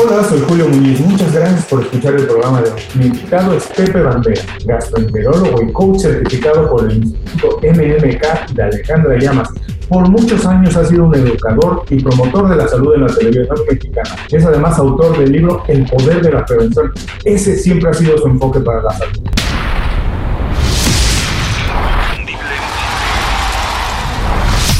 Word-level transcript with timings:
Hola, 0.00 0.22
soy 0.22 0.40
Julio 0.46 0.68
Muñiz. 0.68 1.00
Muchas 1.00 1.32
gracias 1.32 1.66
por 1.66 1.82
escuchar 1.82 2.14
el 2.14 2.24
programa 2.24 2.62
de 2.62 2.70
hoy. 2.70 2.80
Mi 2.94 3.06
invitado 3.06 3.56
es 3.56 3.66
Pepe 3.66 4.00
Bandera, 4.00 4.42
gastroenterólogo 4.64 5.60
y 5.60 5.72
coach 5.72 6.02
certificado 6.02 6.70
por 6.70 6.88
el 6.88 6.98
Instituto 6.98 7.58
MMK 7.62 8.54
de 8.54 8.62
Alejandra 8.62 9.18
Llamas. 9.18 9.48
Por 9.88 10.08
muchos 10.08 10.46
años 10.46 10.76
ha 10.76 10.84
sido 10.84 11.04
un 11.04 11.16
educador 11.16 11.82
y 11.90 12.00
promotor 12.00 12.48
de 12.48 12.56
la 12.56 12.68
salud 12.68 12.94
en 12.94 13.00
la 13.00 13.06
televisión 13.08 13.58
mexicana. 13.68 14.16
Es 14.30 14.44
además 14.44 14.78
autor 14.78 15.18
del 15.18 15.32
libro 15.32 15.64
El 15.66 15.84
poder 15.86 16.22
de 16.22 16.30
la 16.30 16.46
prevención. 16.46 16.92
Ese 17.24 17.56
siempre 17.56 17.90
ha 17.90 17.94
sido 17.94 18.16
su 18.18 18.28
enfoque 18.28 18.60
para 18.60 18.82
la 18.82 18.92
salud. 18.92 19.28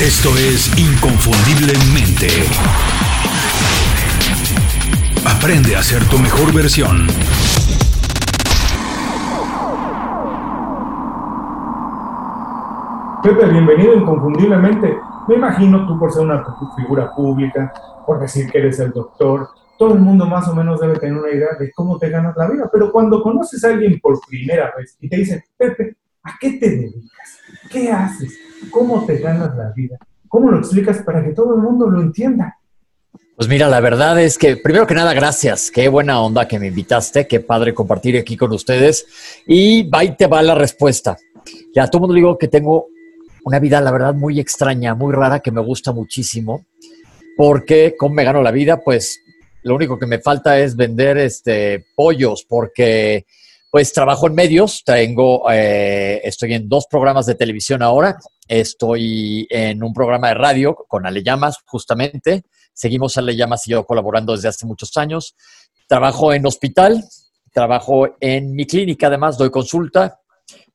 Esto 0.00 0.29
es 0.39 0.79
Inconfundiblemente. 0.79 2.29
Aprende 5.25 5.77
a 5.77 5.82
ser 5.82 6.05
tu 6.09 6.19
mejor 6.19 6.52
versión. 6.55 7.06
Pepe, 13.23 13.46
bienvenido 13.46 13.95
inconfundiblemente. 13.95 14.96
Me 15.29 15.34
imagino 15.34 15.87
tú 15.87 15.98
por 15.98 16.12
ser 16.12 16.23
una 16.23 16.45
figura 16.77 17.10
pública, 17.15 17.73
por 18.07 18.20
decir 18.20 18.51
que 18.51 18.59
eres 18.59 18.79
el 18.80 18.93
doctor, 18.93 19.48
todo 19.79 19.95
el 19.95 20.01
mundo 20.01 20.27
más 20.27 20.48
o 20.48 20.55
menos 20.55 20.80
debe 20.80 20.98
tener 20.98 21.16
una 21.16 21.30
idea 21.30 21.51
de 21.59 21.73
cómo 21.73 21.98
te 21.98 22.10
ganas 22.10 22.37
la 22.37 22.48
vida. 22.48 22.69
Pero 22.73 22.91
cuando 22.91 23.23
conoces 23.23 23.65
a 23.65 23.69
alguien 23.69 24.01
por 24.01 24.19
primera 24.27 24.73
vez 24.77 24.96
y 25.01 25.09
te 25.09 25.16
dice, 25.16 25.45
Pepe, 25.57 25.96
¿a 26.23 26.32
qué 26.41 26.52
te 26.52 26.71
dedicas? 26.71 27.38
¿Qué 27.71 27.91
haces? 27.91 28.38
¿Cómo 28.71 29.07
te 29.07 29.19
ganas 29.19 29.57
la 29.57 29.73
vida? 29.73 29.98
¿Cómo 30.29 30.51
lo 30.51 30.59
explicas 30.59 31.02
para 31.02 31.24
que 31.24 31.30
todo 31.30 31.55
el 31.55 31.62
mundo 31.62 31.88
lo 31.88 32.01
entienda? 32.01 32.58
Pues 33.38 33.48
mira, 33.48 33.69
la 33.69 33.78
verdad 33.78 34.20
es 34.20 34.37
que, 34.37 34.56
primero 34.56 34.84
que 34.84 34.97
nada, 34.97 35.15
gracias. 35.15 35.70
Qué 35.70 35.88
buena 35.88 36.20
onda 36.20 36.48
que 36.48 36.59
me 36.59 36.66
invitaste. 36.66 37.29
Qué 37.29 37.38
padre 37.38 37.73
compartir 37.73 38.18
aquí 38.18 38.37
con 38.37 38.51
ustedes. 38.51 39.07
Y 39.46 39.88
ahí 39.93 40.16
te 40.16 40.26
va 40.26 40.43
la 40.43 40.57
respuesta. 40.57 41.16
Ya 41.73 41.87
todo 41.87 41.98
el 41.98 42.01
mundo 42.01 42.15
digo 42.16 42.37
que 42.37 42.48
tengo 42.48 42.88
una 43.45 43.60
vida, 43.60 43.80
la 43.80 43.93
verdad, 43.93 44.13
muy 44.13 44.40
extraña, 44.40 44.96
muy 44.96 45.15
rara, 45.15 45.38
que 45.38 45.52
me 45.52 45.60
gusta 45.60 45.93
muchísimo. 45.93 46.66
Porque, 47.37 47.95
¿cómo 47.96 48.16
me 48.16 48.24
gano 48.24 48.43
la 48.43 48.51
vida? 48.51 48.80
Pues 48.80 49.21
lo 49.63 49.76
único 49.76 50.01
que 50.01 50.07
me 50.07 50.18
falta 50.18 50.59
es 50.59 50.74
vender 50.74 51.16
este, 51.18 51.87
pollos, 51.95 52.45
porque 52.45 53.24
pues 53.70 53.93
trabajo 53.93 54.26
en 54.26 54.35
medios, 54.35 54.82
tengo, 54.85 55.48
eh, 55.48 56.20
estoy 56.24 56.54
en 56.54 56.68
dos 56.68 56.88
programas 56.91 57.26
de 57.26 57.37
televisión 57.37 57.85
ahora, 57.85 58.18
estoy 58.48 59.46
en 59.48 59.85
un 59.85 59.93
programa 59.93 60.29
de 60.29 60.35
radio 60.35 60.74
con 60.88 61.07
Ale 61.07 61.23
Llamas, 61.23 61.59
justamente, 61.66 62.43
seguimos 62.79 63.18
Ale 63.18 63.34
Llamas 63.34 63.66
y 63.66 63.73
yo 63.73 63.84
colaborando 63.84 64.34
desde 64.34 64.48
hace 64.48 64.66
muchos 64.66 64.97
años, 64.97 65.34
trabajo 65.88 66.32
en 66.32 66.47
hospital, 66.47 67.03
trabajo 67.53 68.16
en 68.20 68.54
mi 68.54 68.66
clínica, 68.66 69.09
además 69.09 69.37
doy 69.37 69.50
consulta 69.50 70.20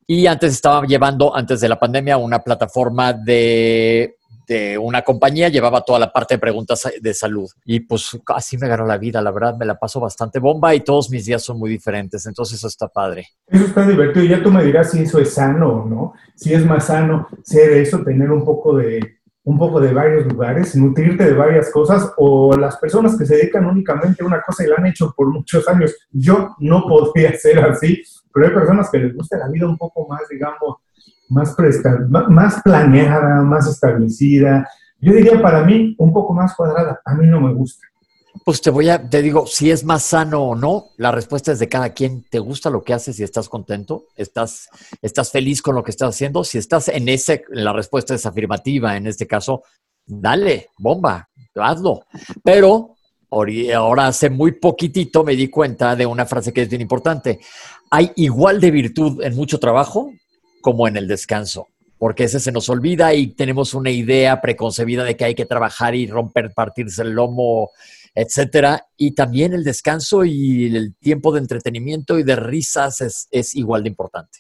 y 0.05 0.27
antes 0.27 0.51
estaba 0.53 0.85
llevando, 0.85 1.33
antes 1.33 1.61
de 1.61 1.69
la 1.69 1.79
pandemia, 1.79 2.17
una 2.17 2.43
plataforma 2.43 3.13
de 3.13 4.17
de 4.47 4.77
una 4.77 5.01
compañía, 5.01 5.49
llevaba 5.49 5.81
toda 5.81 5.99
la 5.99 6.11
parte 6.11 6.35
de 6.35 6.39
preguntas 6.39 6.87
de 6.99 7.13
salud. 7.13 7.49
Y 7.65 7.81
pues 7.81 8.17
así 8.27 8.57
me 8.57 8.67
ganó 8.67 8.85
la 8.85 8.97
vida, 8.97 9.21
la 9.21 9.31
verdad, 9.31 9.55
me 9.57 9.65
la 9.65 9.75
paso 9.75 9.99
bastante 9.99 10.39
bomba 10.39 10.75
y 10.75 10.81
todos 10.81 11.09
mis 11.09 11.25
días 11.25 11.41
son 11.41 11.59
muy 11.59 11.69
diferentes, 11.69 12.25
entonces 12.25 12.57
eso 12.57 12.67
está 12.67 12.87
padre. 12.87 13.27
Eso 13.47 13.65
está 13.65 13.87
divertido, 13.87 14.25
ya 14.25 14.43
tú 14.43 14.51
me 14.51 14.63
dirás 14.63 14.91
si 14.91 15.03
eso 15.03 15.19
es 15.19 15.33
sano 15.33 15.83
o 15.83 15.85
no, 15.85 16.13
si 16.35 16.53
es 16.53 16.65
más 16.65 16.87
sano 16.87 17.27
ser 17.43 17.73
eso, 17.73 18.03
tener 18.03 18.31
un 18.31 18.43
poco 18.43 18.75
de 18.77 19.19
un 19.45 19.57
poco 19.57 19.81
de 19.81 19.93
varios 19.93 20.25
lugares, 20.25 20.75
nutrirte 20.75 21.25
de 21.25 21.33
varias 21.33 21.69
cosas, 21.71 22.13
o 22.17 22.55
las 22.55 22.77
personas 22.77 23.17
que 23.17 23.25
se 23.25 23.35
dedican 23.35 23.65
únicamente 23.65 24.23
a 24.23 24.25
una 24.25 24.41
cosa 24.41 24.63
y 24.63 24.67
la 24.67 24.75
han 24.77 24.85
hecho 24.85 25.13
por 25.15 25.27
muchos 25.27 25.67
años. 25.67 25.93
Yo 26.11 26.55
no 26.59 26.85
podría 26.87 27.33
ser 27.37 27.59
así, 27.59 28.01
pero 28.33 28.47
hay 28.47 28.53
personas 28.53 28.89
que 28.89 28.99
les 28.99 29.15
gusta 29.15 29.37
la 29.37 29.49
vida 29.49 29.67
un 29.67 29.77
poco 29.77 30.07
más, 30.07 30.21
digamos, 30.29 30.77
más, 31.29 31.55
más 32.29 32.61
planeada, 32.61 33.41
más 33.41 33.67
establecida. 33.67 34.67
Yo 34.99 35.13
diría 35.13 35.41
para 35.41 35.63
mí 35.63 35.95
un 35.97 36.13
poco 36.13 36.33
más 36.33 36.55
cuadrada. 36.55 37.01
A 37.03 37.13
mí 37.15 37.27
no 37.27 37.41
me 37.41 37.53
gusta. 37.53 37.85
Pues 38.45 38.61
te 38.61 38.71
voy 38.71 38.89
a, 38.89 39.09
te 39.09 39.21
digo, 39.21 39.45
si 39.45 39.71
es 39.71 39.83
más 39.83 40.03
sano 40.03 40.41
o 40.41 40.55
no, 40.55 40.87
la 40.97 41.11
respuesta 41.11 41.51
es 41.51 41.59
de 41.59 41.69
cada 41.69 41.93
quien. 41.93 42.23
¿Te 42.29 42.39
gusta 42.39 42.69
lo 42.69 42.83
que 42.83 42.93
haces 42.93 43.19
y 43.19 43.23
estás 43.23 43.47
contento? 43.47 44.05
¿Estás, 44.15 44.69
estás 45.01 45.31
feliz 45.31 45.61
con 45.61 45.75
lo 45.75 45.83
que 45.83 45.91
estás 45.91 46.09
haciendo? 46.09 46.43
Si 46.43 46.57
estás 46.57 46.87
en 46.87 47.09
ese, 47.09 47.45
la 47.49 47.73
respuesta 47.73 48.15
es 48.15 48.25
afirmativa 48.25 48.97
en 48.97 49.07
este 49.07 49.27
caso, 49.27 49.63
dale, 50.05 50.69
bomba, 50.77 51.29
hazlo. 51.55 52.05
Pero 52.43 52.95
ahora 53.73 54.07
hace 54.07 54.29
muy 54.29 54.53
poquitito 54.53 55.23
me 55.23 55.35
di 55.35 55.47
cuenta 55.47 55.95
de 55.95 56.05
una 56.05 56.25
frase 56.25 56.53
que 56.53 56.63
es 56.63 56.69
bien 56.69 56.81
importante. 56.81 57.39
Hay 57.89 58.11
igual 58.15 58.59
de 58.59 58.71
virtud 58.71 59.23
en 59.23 59.35
mucho 59.35 59.59
trabajo 59.59 60.11
como 60.61 60.87
en 60.87 60.97
el 60.97 61.07
descanso, 61.07 61.67
porque 61.97 62.25
ese 62.25 62.39
se 62.39 62.51
nos 62.51 62.69
olvida 62.69 63.13
y 63.13 63.27
tenemos 63.27 63.73
una 63.73 63.89
idea 63.89 64.39
preconcebida 64.41 65.03
de 65.03 65.17
que 65.17 65.25
hay 65.25 65.35
que 65.35 65.45
trabajar 65.45 65.95
y 65.95 66.07
romper, 66.07 66.53
partirse 66.53 67.01
el 67.01 67.11
lomo, 67.11 67.71
etcétera. 68.15 68.83
Y 68.97 69.13
también 69.13 69.53
el 69.53 69.63
descanso 69.63 70.23
y 70.25 70.75
el 70.75 70.95
tiempo 70.95 71.31
de 71.31 71.39
entretenimiento 71.39 72.19
y 72.19 72.23
de 72.23 72.35
risas 72.35 73.27
es, 73.31 73.55
igual 73.55 73.83
de 73.83 73.89
importante. 73.89 74.39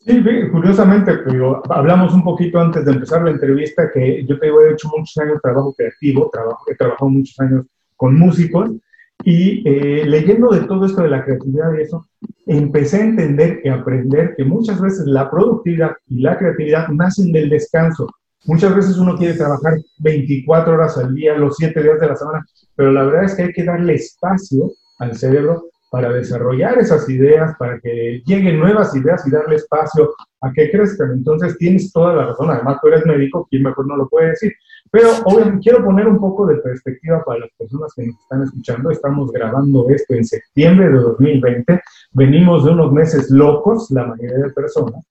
Sí, 0.00 0.22
curiosamente, 0.50 1.18
pero 1.18 1.62
hablamos 1.70 2.14
un 2.14 2.24
poquito 2.24 2.58
antes 2.58 2.84
de 2.84 2.92
empezar 2.92 3.22
la 3.22 3.32
entrevista 3.32 3.90
que 3.92 4.24
yo 4.26 4.38
te 4.38 4.46
he 4.46 4.72
hecho 4.72 4.88
muchos 4.96 5.16
años 5.18 5.34
de 5.34 5.40
trabajo 5.40 5.74
creativo, 5.74 6.30
trabajo, 6.32 6.64
he 6.70 6.76
trabajado 6.76 7.10
muchos 7.10 7.38
años 7.40 7.66
con 7.96 8.18
músicos 8.18 8.70
y 9.24 9.68
eh, 9.68 10.06
leyendo 10.06 10.48
de 10.48 10.60
todo 10.60 10.86
esto 10.86 11.02
de 11.02 11.10
la 11.10 11.24
creatividad 11.24 11.74
y 11.76 11.82
eso, 11.82 12.06
empecé 12.46 12.98
a 12.98 13.04
entender 13.04 13.60
y 13.64 13.68
aprender 13.68 14.34
que 14.36 14.44
muchas 14.44 14.80
veces 14.80 15.06
la 15.06 15.30
productividad 15.30 15.92
y 16.06 16.20
la 16.22 16.38
creatividad 16.38 16.88
nacen 16.88 17.32
del 17.32 17.50
descanso. 17.50 18.06
Muchas 18.46 18.74
veces 18.74 18.96
uno 18.98 19.16
quiere 19.16 19.34
trabajar 19.34 19.74
24 19.98 20.74
horas 20.74 20.96
al 20.98 21.14
día, 21.14 21.36
los 21.36 21.56
7 21.56 21.82
días 21.82 22.00
de 22.00 22.06
la 22.06 22.16
semana, 22.16 22.46
pero 22.76 22.92
la 22.92 23.04
verdad 23.04 23.24
es 23.24 23.34
que 23.34 23.42
hay 23.42 23.52
que 23.52 23.64
darle 23.64 23.94
espacio 23.94 24.72
al 24.98 25.16
cerebro 25.16 25.64
para 25.90 26.10
desarrollar 26.10 26.78
esas 26.78 27.08
ideas, 27.08 27.56
para 27.58 27.80
que 27.80 28.22
lleguen 28.26 28.58
nuevas 28.58 28.94
ideas 28.94 29.26
y 29.26 29.30
darle 29.30 29.56
espacio 29.56 30.14
a 30.40 30.52
que 30.52 30.70
crezcan. 30.70 31.12
Entonces 31.12 31.56
tienes 31.56 31.92
toda 31.92 32.14
la 32.14 32.26
razón. 32.26 32.50
Además, 32.50 32.78
tú 32.80 32.88
eres 32.88 33.06
médico, 33.06 33.46
¿quién 33.50 33.62
mejor 33.62 33.86
no 33.86 33.96
lo 33.96 34.08
puede 34.08 34.30
decir? 34.30 34.52
Pero 34.90 35.08
quiero 35.62 35.84
poner 35.84 36.06
un 36.06 36.18
poco 36.18 36.46
de 36.46 36.56
perspectiva 36.56 37.22
para 37.24 37.40
las 37.40 37.50
personas 37.58 37.92
que 37.94 38.06
nos 38.06 38.20
están 38.20 38.42
escuchando. 38.42 38.90
Estamos 38.90 39.32
grabando 39.32 39.88
esto 39.90 40.14
en 40.14 40.24
septiembre 40.24 40.88
de 40.88 40.98
2020. 41.00 41.80
Venimos 42.12 42.64
de 42.64 42.70
unos 42.70 42.92
meses 42.92 43.30
locos, 43.30 43.90
la 43.90 44.06
mayoría 44.06 44.38
de 44.38 44.50
personas. 44.50 45.04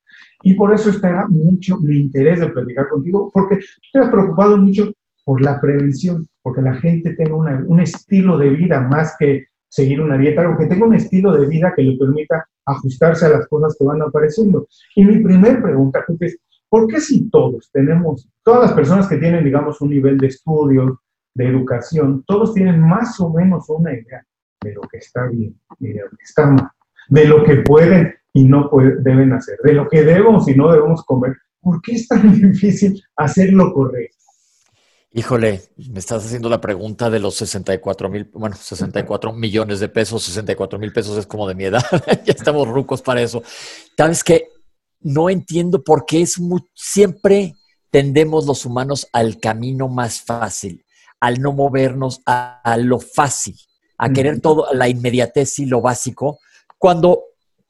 Y 0.44 0.54
por 0.54 0.74
eso 0.74 0.90
está 0.90 1.28
mucho 1.30 1.78
mi 1.80 1.98
interés 1.98 2.40
de 2.40 2.50
platicar 2.50 2.88
contigo, 2.90 3.32
porque 3.34 3.58
tú 3.58 3.90
te 3.94 4.00
has 4.00 4.10
preocupado 4.10 4.58
mucho 4.58 4.92
por 5.26 5.42
la 5.42 5.60
prevención, 5.60 6.28
porque 6.42 6.62
la 6.62 6.76
gente 6.76 7.14
tenga 7.14 7.36
un 7.36 7.80
estilo 7.80 8.38
de 8.38 8.52
vida 8.52 8.80
más 8.82 9.16
que 9.20 9.48
seguir 9.70 10.02
una 10.02 10.18
dieta, 10.18 10.42
algo 10.42 10.58
que 10.58 10.68
tenga 10.68 10.86
un 10.86 10.96
estilo 10.96 11.34
de 11.34 11.48
vida 11.48 11.74
que 11.76 11.84
le 11.84 11.98
permita 11.98 12.48
ajustarse 12.66 13.26
a 13.26 13.30
las 13.30 13.48
cosas 13.48 13.76
que 13.78 13.86
van 13.86 14.02
apareciendo. 14.02 14.68
Y 14.96 15.04
mi 15.04 15.20
primer 15.20 15.62
pregunta 15.62 16.06
es, 16.20 16.38
¿por 16.70 16.88
qué 16.88 17.00
si 17.00 17.30
todos 17.30 17.70
tenemos, 17.72 18.30
todas 18.44 18.62
las 18.62 18.74
personas 18.74 19.08
que 19.08 19.18
tienen, 19.18 19.44
digamos, 19.44 19.82
un 19.82 19.90
nivel 19.90 20.18
de 20.18 20.28
estudio, 20.28 21.02
de 21.34 21.48
educación, 21.48 22.24
todos 22.26 22.54
tienen 22.54 22.80
más 22.80 23.20
o 23.20 23.32
menos 23.32 23.70
una 23.70 23.94
idea 23.94 24.26
de 24.62 24.74
lo 24.74 24.82
que 24.82 24.98
está 24.98 25.28
bien 25.28 25.56
y 25.80 25.90
de 25.90 26.02
lo 26.02 26.10
que 26.10 26.24
está 26.24 26.48
mal, 26.48 26.70
de 27.10 27.26
lo 27.26 27.44
que 27.44 27.58
pueden 27.58 28.16
y 28.38 28.44
no 28.44 28.70
deben 29.00 29.34
hacer, 29.34 29.58
de 29.64 29.74
lo 29.74 29.88
que 29.90 30.04
debemos 30.04 30.48
y 30.48 30.54
no 30.54 30.72
debemos 30.72 31.04
comer? 31.04 31.36
¿Por 31.60 31.82
qué 31.82 31.94
es 31.94 32.08
tan 32.08 32.40
difícil 32.52 33.02
hacer 33.16 33.52
lo 33.52 33.74
correcto? 33.74 34.16
Híjole, 35.12 35.64
me 35.90 35.98
estás 35.98 36.24
haciendo 36.24 36.48
la 36.48 36.62
pregunta 36.62 37.10
de 37.10 37.20
los 37.20 37.34
64 37.34 38.10
mil, 38.10 38.30
bueno, 38.34 38.56
64 38.56 39.34
millones 39.34 39.80
de 39.80 39.90
pesos, 39.90 40.22
64 40.22 40.78
mil 40.78 40.94
pesos 40.94 41.18
es 41.18 41.26
como 41.26 41.48
de 41.48 41.56
mi 41.56 41.64
edad, 41.64 41.84
ya 42.26 42.34
estamos 42.34 42.68
rucos 42.68 43.02
para 43.02 43.24
eso. 43.24 43.42
¿Sabes 43.98 44.24
que 44.24 44.50
No 45.00 45.32
entiendo 45.32 45.84
por 45.84 46.06
qué 46.06 46.22
es 46.22 46.40
muy, 46.40 46.62
siempre 46.76 47.56
tendemos 47.90 48.46
los 48.46 48.68
humanos 48.68 49.08
al 49.14 49.40
camino 49.40 49.88
más 49.88 50.22
fácil, 50.22 50.86
al 51.20 51.42
no 51.42 51.54
movernos 51.54 52.22
a, 52.28 52.78
lo 52.78 53.00
fácil, 53.00 53.56
a 53.98 54.12
querer 54.12 54.42
todo, 54.42 54.72
la 54.74 54.90
inmediatez 54.90 55.58
y 55.58 55.66
lo 55.66 55.82
básico, 55.82 56.38
cuando 56.78 57.24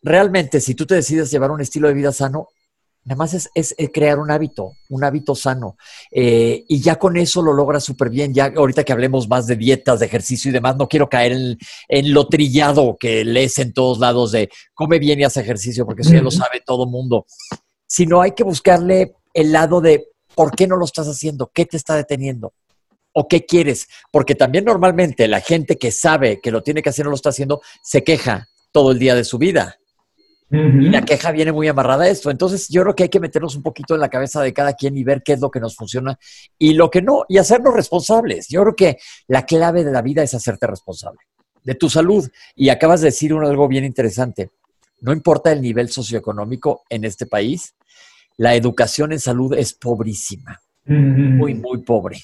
realmente 0.07 0.61
si 0.61 0.75
tú 0.75 0.85
te 0.85 0.95
decides 0.95 1.29
llevar 1.31 1.51
un 1.51 1.61
estilo 1.61 1.87
de 1.87 1.93
vida 1.93 2.11
sano, 2.11 2.47
Nada 3.07 3.19
más 3.19 3.33
es, 3.33 3.73
eh, 3.77 3.89
crear 3.89 4.19
un 4.19 4.29
hábito, 4.31 4.73
un 4.89 5.01
hábito 5.05 5.33
sano. 5.33 5.77
Eh, 6.11 6.65
y 6.67 6.81
ya 6.81 6.99
con 6.99 7.15
eso 7.15 7.41
lo 7.41 7.53
logras 7.53 7.85
súper 7.85 8.09
bien. 8.09 8.33
Ya 8.33 8.51
ahorita 8.53 8.83
que 8.83 8.91
hablemos 8.91 9.29
más 9.29 9.47
de 9.47 9.55
dietas, 9.55 10.01
de 10.01 10.07
ejercicio 10.07 10.49
y 10.49 10.53
demás, 10.53 10.75
no 10.75 10.89
quiero 10.89 11.07
caer 11.07 11.31
en, 11.31 12.13
lo 12.13 12.27
trillado 12.27 12.97
que 12.99 13.23
lees 13.23 13.59
en 13.59 13.71
todos 13.71 13.99
lados 13.99 14.33
de 14.33 14.49
come 14.73 14.99
bien 14.99 15.21
y 15.21 15.23
haz 15.23 15.37
ejercicio, 15.37 15.85
porque 15.85 16.01
eso 16.01 16.11
ya 16.11 16.21
lo 16.21 16.31
sabe 16.31 16.61
todo 16.65 16.85
mundo. 16.85 17.25
Sino 17.87 18.21
hay 18.21 18.31
que 18.31 18.43
buscarle 18.43 19.15
el 19.33 19.53
lado 19.53 19.79
de 19.79 20.09
por 20.35 20.53
qué 20.53 20.67
no 20.67 20.75
lo 20.75 20.83
estás 20.83 21.07
haciendo, 21.07 21.49
qué 21.53 21.65
te 21.65 21.77
está 21.77 21.95
deteniendo. 21.95 22.51
¿O 23.13 23.29
qué 23.29 23.45
quieres? 23.45 23.87
Porque 24.11 24.35
también 24.35 24.65
normalmente 24.65 25.29
la 25.29 25.39
gente 25.39 25.77
que 25.77 25.91
sabe 25.91 26.41
que 26.41 26.51
lo 26.51 26.61
tiene 26.61 26.81
que 26.81 26.89
hacer 26.89 27.05
no 27.05 27.11
lo 27.11 27.15
está 27.15 27.29
haciendo, 27.29 27.61
se 27.81 28.03
queja 28.03 28.49
todo 28.73 28.91
el 28.91 28.99
día 28.99 29.15
de 29.15 29.23
su 29.23 29.37
vida. 29.37 29.77
Y 30.49 30.89
la 30.89 31.01
queja 31.01 31.31
viene 31.31 31.51
muy 31.51 31.67
amarrada 31.67 32.05
a 32.05 32.07
esto. 32.07 32.31
Entonces, 32.31 32.69
yo 32.69 32.81
creo 32.83 32.95
que 32.95 33.03
hay 33.03 33.09
que 33.09 33.19
meternos 33.19 33.55
un 33.55 33.63
poquito 33.63 33.95
en 33.95 34.01
la 34.01 34.09
cabeza 34.09 34.41
de 34.41 34.53
cada 34.53 34.73
quien 34.73 34.95
y 34.97 35.03
ver 35.03 35.21
qué 35.23 35.33
es 35.33 35.41
lo 35.41 35.51
que 35.51 35.59
nos 35.59 35.75
funciona 35.75 36.17
y 36.57 36.73
lo 36.73 36.89
que 36.89 37.01
no, 37.01 37.25
y 37.27 37.37
hacernos 37.37 37.73
responsables. 37.73 38.47
Yo 38.47 38.61
creo 38.61 38.75
que 38.75 38.97
la 39.27 39.45
clave 39.45 39.83
de 39.83 39.91
la 39.91 40.01
vida 40.01 40.23
es 40.23 40.33
hacerte 40.33 40.65
responsable 40.67 41.19
de 41.67 41.75
tu 41.75 41.89
salud. 41.89 42.27
Y 42.55 42.69
acabas 42.69 43.01
de 43.01 43.07
decir 43.07 43.33
algo 43.33 43.67
bien 43.67 43.83
interesante. 43.83 44.51
No 45.01 45.11
importa 45.11 45.51
el 45.51 45.61
nivel 45.61 45.89
socioeconómico 45.89 46.83
en 46.89 47.03
este 47.03 47.25
país, 47.25 47.75
la 48.37 48.55
educación 48.55 49.11
en 49.11 49.19
salud 49.19 49.53
es 49.53 49.73
pobrísima. 49.73 50.61
Muy, 50.85 51.53
muy 51.55 51.79
pobre. 51.79 52.19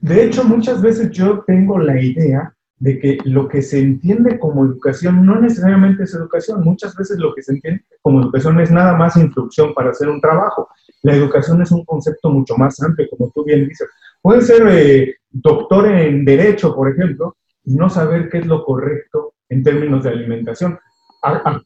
De 0.00 0.24
hecho, 0.24 0.44
muchas 0.44 0.82
veces 0.82 1.10
yo 1.10 1.42
tengo 1.46 1.78
la 1.78 2.00
idea 2.00 2.54
de 2.80 2.98
que 2.98 3.18
lo 3.24 3.48
que 3.48 3.62
se 3.62 3.80
entiende 3.80 4.38
como 4.38 4.64
educación 4.64 5.26
no 5.26 5.40
necesariamente 5.40 6.04
es 6.04 6.14
educación. 6.14 6.62
Muchas 6.62 6.94
veces 6.94 7.18
lo 7.18 7.34
que 7.34 7.42
se 7.42 7.52
entiende 7.52 7.84
como 8.02 8.20
educación 8.22 8.60
es 8.60 8.70
nada 8.70 8.96
más 8.96 9.16
instrucción 9.16 9.74
para 9.74 9.90
hacer 9.90 10.08
un 10.08 10.20
trabajo. 10.20 10.68
La 11.02 11.14
educación 11.14 11.60
es 11.62 11.72
un 11.72 11.84
concepto 11.84 12.30
mucho 12.30 12.56
más 12.56 12.80
amplio, 12.80 13.08
como 13.10 13.30
tú 13.34 13.44
bien 13.44 13.68
dices. 13.68 13.88
Puede 14.22 14.42
ser 14.42 14.66
eh, 14.68 15.16
doctor 15.30 15.90
en 15.90 16.24
derecho, 16.24 16.74
por 16.74 16.90
ejemplo, 16.90 17.36
y 17.64 17.74
no 17.74 17.90
saber 17.90 18.28
qué 18.28 18.38
es 18.38 18.46
lo 18.46 18.64
correcto 18.64 19.34
en 19.48 19.62
términos 19.62 20.04
de 20.04 20.10
alimentación. 20.10 20.78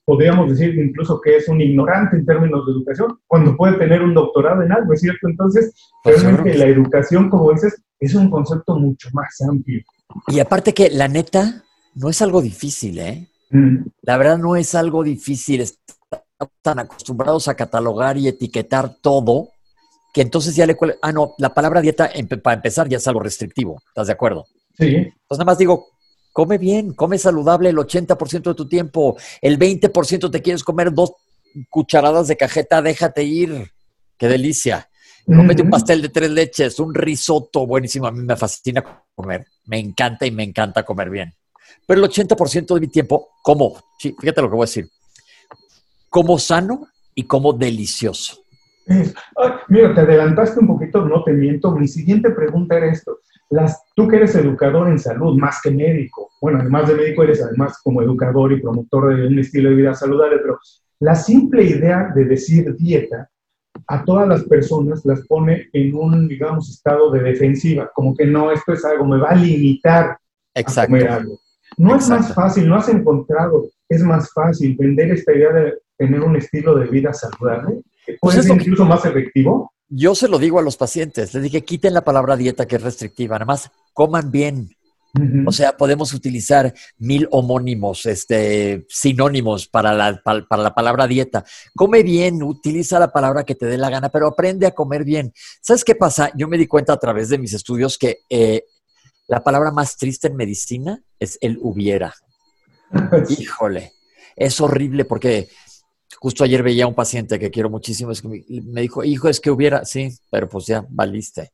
podríamos 0.05 0.49
decir 0.49 0.79
incluso 0.79 1.21
que 1.21 1.37
es 1.37 1.49
un 1.49 1.61
ignorante 1.61 2.17
en 2.17 2.25
términos 2.25 2.65
de 2.67 2.73
educación, 2.73 3.19
cuando 3.27 3.57
puede 3.57 3.77
tener 3.77 4.03
un 4.03 4.15
doctorado 4.15 4.63
en 4.63 4.73
algo, 4.73 4.95
¿es 4.95 5.01
cierto? 5.01 5.29
Entonces, 5.29 5.75
pues 6.03 6.23
realmente 6.23 6.57
la 6.57 6.67
educación, 6.67 7.29
como 7.29 7.53
dices, 7.53 7.83
es 8.01 8.15
un 8.15 8.31
concepto 8.31 8.79
mucho 8.79 9.09
más 9.13 9.41
amplio. 9.49 9.83
Y 10.29 10.41
aparte 10.41 10.75
que 10.75 10.91
la 10.91 11.09
neta 11.09 11.65
no 11.95 12.09
es 12.09 12.23
algo 12.23 12.41
difícil, 12.41 12.99
¿eh? 12.99 13.29
Mm. 13.51 13.87
La 14.03 14.17
verdad 14.17 14.39
no 14.39 14.57
es 14.57 14.75
algo 14.75 15.03
difícil. 15.03 15.61
Estamos 15.61 16.53
tan 16.63 16.79
acostumbrados 16.79 17.49
a 17.49 17.55
catalogar 17.55 18.17
y 18.17 18.29
etiquetar 18.29 18.97
todo 19.01 19.51
que 20.13 20.21
entonces 20.21 20.55
ya 20.55 20.67
le... 20.67 20.77
Ah, 21.01 21.13
no, 21.13 21.35
la 21.39 21.55
palabra 21.55 21.81
dieta 21.81 22.11
para 22.43 22.57
empezar 22.57 22.89
ya 22.89 22.99
es 22.99 23.09
algo 23.09 23.21
restrictivo. 23.21 23.81
¿Estás 23.89 24.09
de 24.09 24.13
acuerdo? 24.13 24.47
Sí. 24.77 24.95
Entonces 24.95 25.39
nada 25.39 25.45
más 25.45 25.59
digo, 25.59 25.89
come 26.33 26.59
bien, 26.59 26.93
come 26.93 27.19
saludable 27.19 27.71
el 27.71 27.77
80% 27.77 28.43
de 28.43 28.55
tu 28.55 28.69
tiempo. 28.69 29.17
El 29.41 29.59
20% 29.59 30.31
te 30.31 30.43
quieres 30.43 30.65
comer 30.65 30.93
dos 30.93 31.13
cucharadas 31.71 32.29
de 32.29 32.37
cajeta, 32.37 32.83
déjate 32.83 33.23
ir. 33.25 33.71
Qué 34.19 34.29
delicia. 34.29 34.89
Cómete 35.27 35.63
un 35.63 35.71
pastel 35.71 36.03
de 36.03 36.09
tres 36.09 36.31
leches, 36.31 36.79
un 36.81 36.95
risotto 36.95 37.67
buenísimo. 37.67 38.07
A 38.07 38.13
mí 38.13 38.23
me 38.23 38.37
fascina 38.37 38.85
comer. 39.15 39.47
Me 39.67 39.79
encanta 39.79 40.27
y 40.27 40.31
me 40.31 40.43
encanta 40.43 40.83
comer 40.83 41.11
bien. 41.11 41.33
Pero 41.87 42.05
el 42.05 42.11
80% 42.11 42.75
de 42.75 42.81
mi 42.81 42.89
tiempo 42.89 43.31
como, 43.43 43.77
sí, 43.99 44.15
fíjate 44.19 44.43
lo 44.43 44.49
que 44.49 44.57
voy 44.57 44.65
a 44.65 44.67
decir, 44.67 44.89
como 46.09 46.39
sano 46.39 46.89
y 47.15 47.25
como 47.25 47.53
delicioso. 47.53 48.45
mira, 49.69 49.95
te 49.95 50.01
adelantaste 50.01 50.61
un 50.61 50.67
poquito, 50.67 51.07
no 51.07 51.23
te 51.23 51.33
miento. 51.33 51.71
Mi 51.73 51.87
siguiente 51.87 52.31
pregunta 52.31 52.77
era 52.77 52.91
esto. 52.91 53.21
Las, 53.51 53.83
tú 53.95 54.09
que 54.09 54.17
eres 54.17 54.35
educador 54.35 54.89
en 54.89 54.99
salud, 54.99 55.39
más 55.39 55.61
que 55.63 55.71
médico, 55.71 56.31
bueno, 56.41 56.61
además 56.61 56.89
de 56.89 56.95
médico 56.95 57.23
eres 57.23 57.43
además 57.43 57.79
como 57.83 58.03
educador 58.03 58.53
y 58.53 58.61
promotor 58.61 59.15
de 59.15 59.27
un 59.27 59.39
estilo 59.39 59.69
de 59.71 59.77
vida 59.77 59.95
saludable, 59.95 60.39
pero 60.39 60.59
la 61.01 61.15
simple 61.15 61.63
idea 61.63 62.11
de 62.15 62.25
decir 62.25 62.75
dieta 62.77 63.29
a 63.87 64.05
todas 64.05 64.29
las 64.29 64.45
personas 64.45 65.05
las 65.05 65.27
pone 65.27 65.69
en 65.73 65.95
un, 65.95 66.29
digamos, 66.29 66.71
estado 66.71 67.11
de 67.11 67.23
defensiva, 67.23 67.91
como 67.95 68.15
que 68.15 68.27
no, 68.27 68.51
esto 68.51 68.73
es 68.73 68.85
algo, 68.85 69.05
me 69.05 69.19
va 69.19 69.31
a 69.31 69.35
limitar 69.35 70.19
a 70.55 70.87
comer 70.87 71.09
algo. 71.09 71.39
No 71.77 71.97
es 71.97 72.09
más 72.09 72.35
fácil, 72.35 72.69
no 72.69 72.77
has 72.77 72.89
encontrado, 72.89 73.67
es 73.89 74.03
más 74.03 74.33
fácil 74.33 74.77
vender 74.77 75.13
esta 75.13 75.33
idea 75.33 75.53
de 75.53 75.75
tener 75.97 76.21
un 76.21 76.37
estilo 76.37 76.75
de 76.75 76.87
vida 76.87 77.13
saludable, 77.13 77.83
puede 78.05 78.19
pues 78.21 78.47
ser 78.47 78.57
incluso 78.57 78.85
más 78.85 79.05
efectivo. 79.05 79.73
Yo 79.89 80.15
se 80.15 80.29
lo 80.29 80.39
digo 80.39 80.59
a 80.59 80.63
los 80.63 80.77
pacientes, 80.77 81.35
les 81.35 81.43
dije, 81.43 81.63
quiten 81.63 81.95
la 81.95 82.03
palabra 82.03 82.37
dieta 82.37 82.67
que 82.67 82.77
es 82.77 82.83
restrictiva, 82.83 83.37
nada 83.37 83.47
más 83.47 83.71
coman 83.93 84.31
bien, 84.31 84.71
o 85.47 85.53
sea, 85.53 85.77
podemos 85.77 86.15
utilizar 86.15 86.73
mil 86.99 87.29
homónimos, 87.31 88.07
este, 88.07 88.87
sinónimos 88.89 89.69
para 89.69 89.93
la, 89.93 90.23
para, 90.23 90.63
la 90.63 90.75
palabra 90.75 91.07
dieta. 91.07 91.45
Come 91.75 92.03
bien, 92.03 92.43
utiliza 92.43 92.99
la 92.99 93.13
palabra 93.13 93.45
que 93.45 93.55
te 93.55 93.67
dé 93.67 93.77
la 93.77 93.91
gana, 93.91 94.09
pero 94.09 94.29
aprende 94.29 94.67
a 94.67 94.71
comer 94.71 95.05
bien. 95.05 95.33
¿Sabes 95.61 95.85
qué 95.85 95.95
pasa? 95.95 96.33
Yo 96.35 96.49
me 96.49 96.57
di 96.57 96.67
cuenta 96.67 96.95
a 96.95 96.99
través 96.99 97.29
de 97.29 97.37
mis 97.37 97.53
estudios 97.53 97.99
que 97.99 98.21
eh, 98.31 98.65
la 99.29 99.45
palabra 99.45 99.71
más 99.71 99.99
triste 99.99 100.29
en 100.29 100.37
medicina 100.37 101.03
es 101.19 101.37
el 101.43 101.59
hubiera. 101.61 102.15
Híjole, 103.39 103.93
es 104.35 104.59
horrible 104.63 105.05
porque 105.05 105.51
justo 106.21 106.43
ayer 106.43 106.63
veía 106.63 106.85
a 106.85 106.89
un 106.89 106.95
paciente 106.95 107.39
que 107.39 107.51
quiero 107.51 107.69
muchísimo, 107.69 108.13
es 108.13 108.23
que 108.23 108.29
me 108.29 108.81
dijo, 108.81 109.05
hijo, 109.05 109.29
es 109.29 109.41
que 109.41 109.51
hubiera, 109.51 109.85
sí, 109.85 110.17
pero 110.31 110.49
pues 110.49 110.67
ya 110.67 110.87
valiste. 110.89 111.53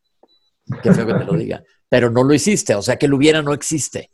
Qué 0.83 0.93
feo 0.93 1.07
que 1.07 1.15
te 1.15 1.25
lo 1.25 1.33
diga 1.33 1.65
pero 1.89 2.11
no 2.11 2.23
lo 2.23 2.35
hiciste, 2.35 2.75
o 2.75 2.83
sea 2.83 2.97
que 2.97 3.07
el 3.07 3.15
hubiera 3.15 3.43
no 3.43 3.53
existe. 3.53 4.11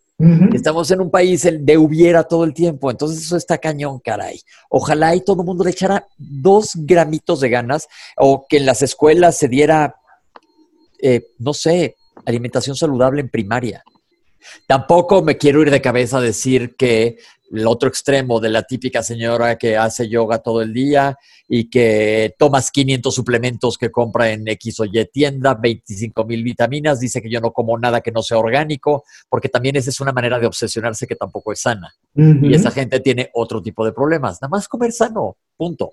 Estamos 0.52 0.88
en 0.92 1.00
un 1.00 1.10
país 1.10 1.42
de 1.42 1.76
hubiera 1.76 2.22
todo 2.22 2.44
el 2.44 2.54
tiempo, 2.54 2.88
entonces 2.88 3.24
eso 3.24 3.36
está 3.36 3.58
cañón, 3.58 3.98
caray. 3.98 4.40
Ojalá 4.70 5.14
y 5.16 5.22
todo 5.22 5.40
el 5.40 5.46
mundo 5.46 5.64
le 5.64 5.70
echara 5.70 6.06
dos 6.16 6.70
gramitos 6.74 7.40
de 7.40 7.48
ganas 7.48 7.88
o 8.16 8.46
que 8.48 8.58
en 8.58 8.66
las 8.66 8.82
escuelas 8.82 9.36
se 9.36 9.48
diera, 9.48 9.96
eh, 11.02 11.26
no 11.38 11.52
sé, 11.52 11.96
alimentación 12.24 12.76
saludable 12.76 13.22
en 13.22 13.28
primaria. 13.28 13.82
Tampoco 14.66 15.22
me 15.22 15.36
quiero 15.36 15.62
ir 15.62 15.70
de 15.70 15.80
cabeza 15.80 16.18
a 16.18 16.20
decir 16.20 16.76
que 16.76 17.18
el 17.52 17.66
otro 17.66 17.88
extremo 17.88 18.40
de 18.40 18.50
la 18.50 18.62
típica 18.62 19.02
señora 19.02 19.56
que 19.56 19.76
hace 19.76 20.08
yoga 20.08 20.38
todo 20.38 20.62
el 20.62 20.72
día 20.72 21.16
y 21.46 21.68
que 21.68 22.34
tomas 22.38 22.70
500 22.70 23.14
suplementos 23.14 23.78
que 23.78 23.90
compra 23.90 24.30
en 24.30 24.48
X 24.48 24.80
o 24.80 24.84
Y 24.84 25.04
tienda, 25.12 25.54
25 25.54 26.24
mil 26.24 26.42
vitaminas, 26.42 27.00
dice 27.00 27.20
que 27.22 27.30
yo 27.30 27.40
no 27.40 27.52
como 27.52 27.78
nada 27.78 28.00
que 28.00 28.10
no 28.10 28.22
sea 28.22 28.38
orgánico, 28.38 29.04
porque 29.28 29.48
también 29.48 29.76
esa 29.76 29.90
es 29.90 30.00
una 30.00 30.12
manera 30.12 30.38
de 30.38 30.46
obsesionarse 30.46 31.06
que 31.06 31.16
tampoco 31.16 31.52
es 31.52 31.60
sana. 31.60 31.94
Y 32.14 32.54
esa 32.54 32.70
gente 32.70 33.00
tiene 33.00 33.30
otro 33.34 33.62
tipo 33.62 33.84
de 33.84 33.92
problemas. 33.92 34.40
Nada 34.40 34.50
más 34.50 34.66
comer 34.66 34.92
sano, 34.92 35.36
punto. 35.56 35.92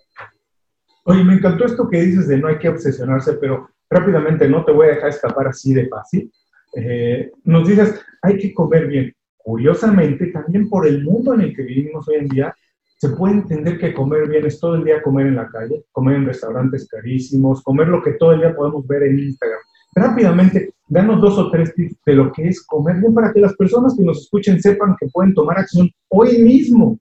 Oye, 1.04 1.24
me 1.24 1.34
encantó 1.34 1.66
esto 1.66 1.90
que 1.90 2.02
dices 2.02 2.28
de 2.28 2.38
no 2.38 2.48
hay 2.48 2.60
que 2.60 2.70
obsesionarse, 2.70 3.34
pero 3.34 3.70
rápidamente 3.90 4.48
no 4.48 4.64
te 4.64 4.72
voy 4.72 4.88
a 4.88 4.92
dejar 4.92 5.10
escapar 5.10 5.48
así 5.48 5.74
de 5.74 5.88
fácil. 5.88 6.32
Eh, 6.74 7.32
nos 7.44 7.68
dices, 7.68 8.00
hay 8.22 8.38
que 8.38 8.54
comer 8.54 8.88
bien. 8.88 9.14
Curiosamente, 9.38 10.28
también 10.28 10.70
por 10.70 10.88
el 10.88 11.04
mundo 11.04 11.34
en 11.34 11.42
el 11.42 11.56
que 11.56 11.64
vivimos 11.64 12.08
hoy 12.08 12.16
en 12.16 12.28
día, 12.28 12.56
se 13.02 13.10
puede 13.10 13.34
entender 13.34 13.80
que 13.80 13.96
comer 13.96 14.30
bien 14.30 14.46
es 14.46 14.60
todo 14.60 14.76
el 14.76 14.84
día 14.84 15.02
comer 15.02 15.26
en 15.26 15.36
la 15.36 15.48
calle, 15.48 15.86
comer 15.92 16.18
en 16.18 16.28
restaurantes 16.28 16.88
carísimos, 16.88 17.64
comer 17.64 17.88
lo 17.88 18.04
que 18.04 18.12
todo 18.12 18.34
el 18.34 18.42
día 18.42 18.56
podemos 18.56 18.86
ver 18.86 19.04
en 19.04 19.18
Instagram. 19.18 19.60
Rápidamente, 19.96 20.74
danos 20.88 21.20
dos 21.20 21.38
o 21.40 21.50
tres 21.50 21.74
tips 21.74 21.96
de 22.06 22.14
lo 22.14 22.32
que 22.32 22.48
es 22.48 22.64
comer 22.64 22.98
bien 22.98 23.14
para 23.14 23.34
que 23.34 23.42
las 23.42 23.56
personas 23.56 23.96
que 23.98 24.04
nos 24.04 24.22
escuchen 24.22 24.62
sepan 24.62 24.96
que 25.00 25.08
pueden 25.08 25.34
tomar 25.34 25.58
acción 25.58 25.90
hoy 26.10 26.44
mismo. 26.44 27.00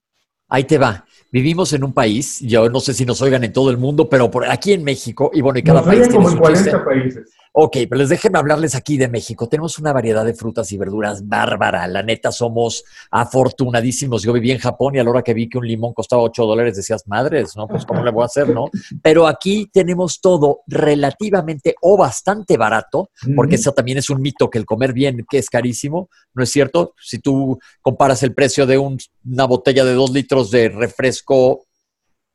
Ahí 0.51 0.65
te 0.65 0.79
va. 0.79 1.05
Vivimos 1.33 1.73
en 1.73 1.85
un 1.85 1.93
país, 1.93 2.41
yo 2.41 2.69
no 2.69 2.81
sé 2.81 2.93
si 2.93 3.07
nos 3.07 3.23
oigan 3.23 3.45
en 3.45 3.53
todo 3.53 3.71
el 3.71 3.79
mundo, 3.79 4.09
pero 4.09 4.31
por 4.31 4.51
aquí 4.51 4.73
en 4.73 4.83
México, 4.83 5.31
y 5.33 5.41
bueno, 5.41 5.61
y 5.61 5.63
cada 5.63 5.83
país 5.83 6.09
tiene 6.09 6.25
como 6.25 6.37
40 6.37 6.85
países. 6.85 7.31
Ok, 7.53 7.79
pero 7.89 7.97
les 7.97 8.09
déjenme 8.09 8.39
hablarles 8.39 8.77
aquí 8.77 8.97
de 8.97 9.09
México. 9.09 9.49
Tenemos 9.49 9.77
una 9.81 9.93
variedad 9.93 10.25
de 10.25 10.35
frutas 10.35 10.71
y 10.71 10.79
verduras 10.79 11.27
bárbara. 11.27 11.87
La 11.89 12.01
neta, 12.01 12.31
somos 12.31 12.85
afortunadísimos. 13.11 14.23
Yo 14.23 14.33
viví 14.33 14.53
en 14.53 14.59
Japón 14.59 14.95
y 14.95 15.01
a 15.01 15.05
la 15.05 15.11
hora 15.11 15.23
que 15.23 15.35
vi 15.35 15.49
que 15.49 15.59
un 15.59 15.67
limón 15.67 15.93
costaba 15.93 16.23
8 16.23 16.47
dólares 16.47 16.77
decías, 16.77 17.09
madres, 17.09 17.57
¿no? 17.57 17.67
Pues 17.67 17.85
¿cómo 17.85 18.05
le 18.05 18.13
voy 18.13 18.23
a 18.23 18.27
hacer, 18.27 18.49
no? 18.49 18.71
Pero 19.03 19.27
aquí 19.27 19.69
tenemos 19.73 20.21
todo 20.21 20.61
relativamente 20.69 21.75
o 21.81 21.97
bastante 21.97 22.57
barato, 22.57 23.11
porque 23.35 23.57
eso 23.57 23.73
también 23.73 23.99
es 23.99 24.11
un 24.11 24.23
mito 24.23 24.49
que 24.49 24.59
el 24.59 24.65
comer 24.65 24.93
bien, 24.93 25.27
que 25.29 25.39
es 25.39 25.51
carísimo, 25.51 26.09
¿no 26.35 26.45
es 26.45 26.51
cierto? 26.51 26.95
Si 27.01 27.19
tú 27.19 27.59
comparas 27.83 28.23
el 28.23 28.33
precio 28.33 28.65
de 28.65 28.79
una 28.79 29.45
botella 29.47 29.85
de 29.85 29.95
2 29.95 30.13
litros 30.13 30.40
de 30.49 30.69
refresco 30.69 31.67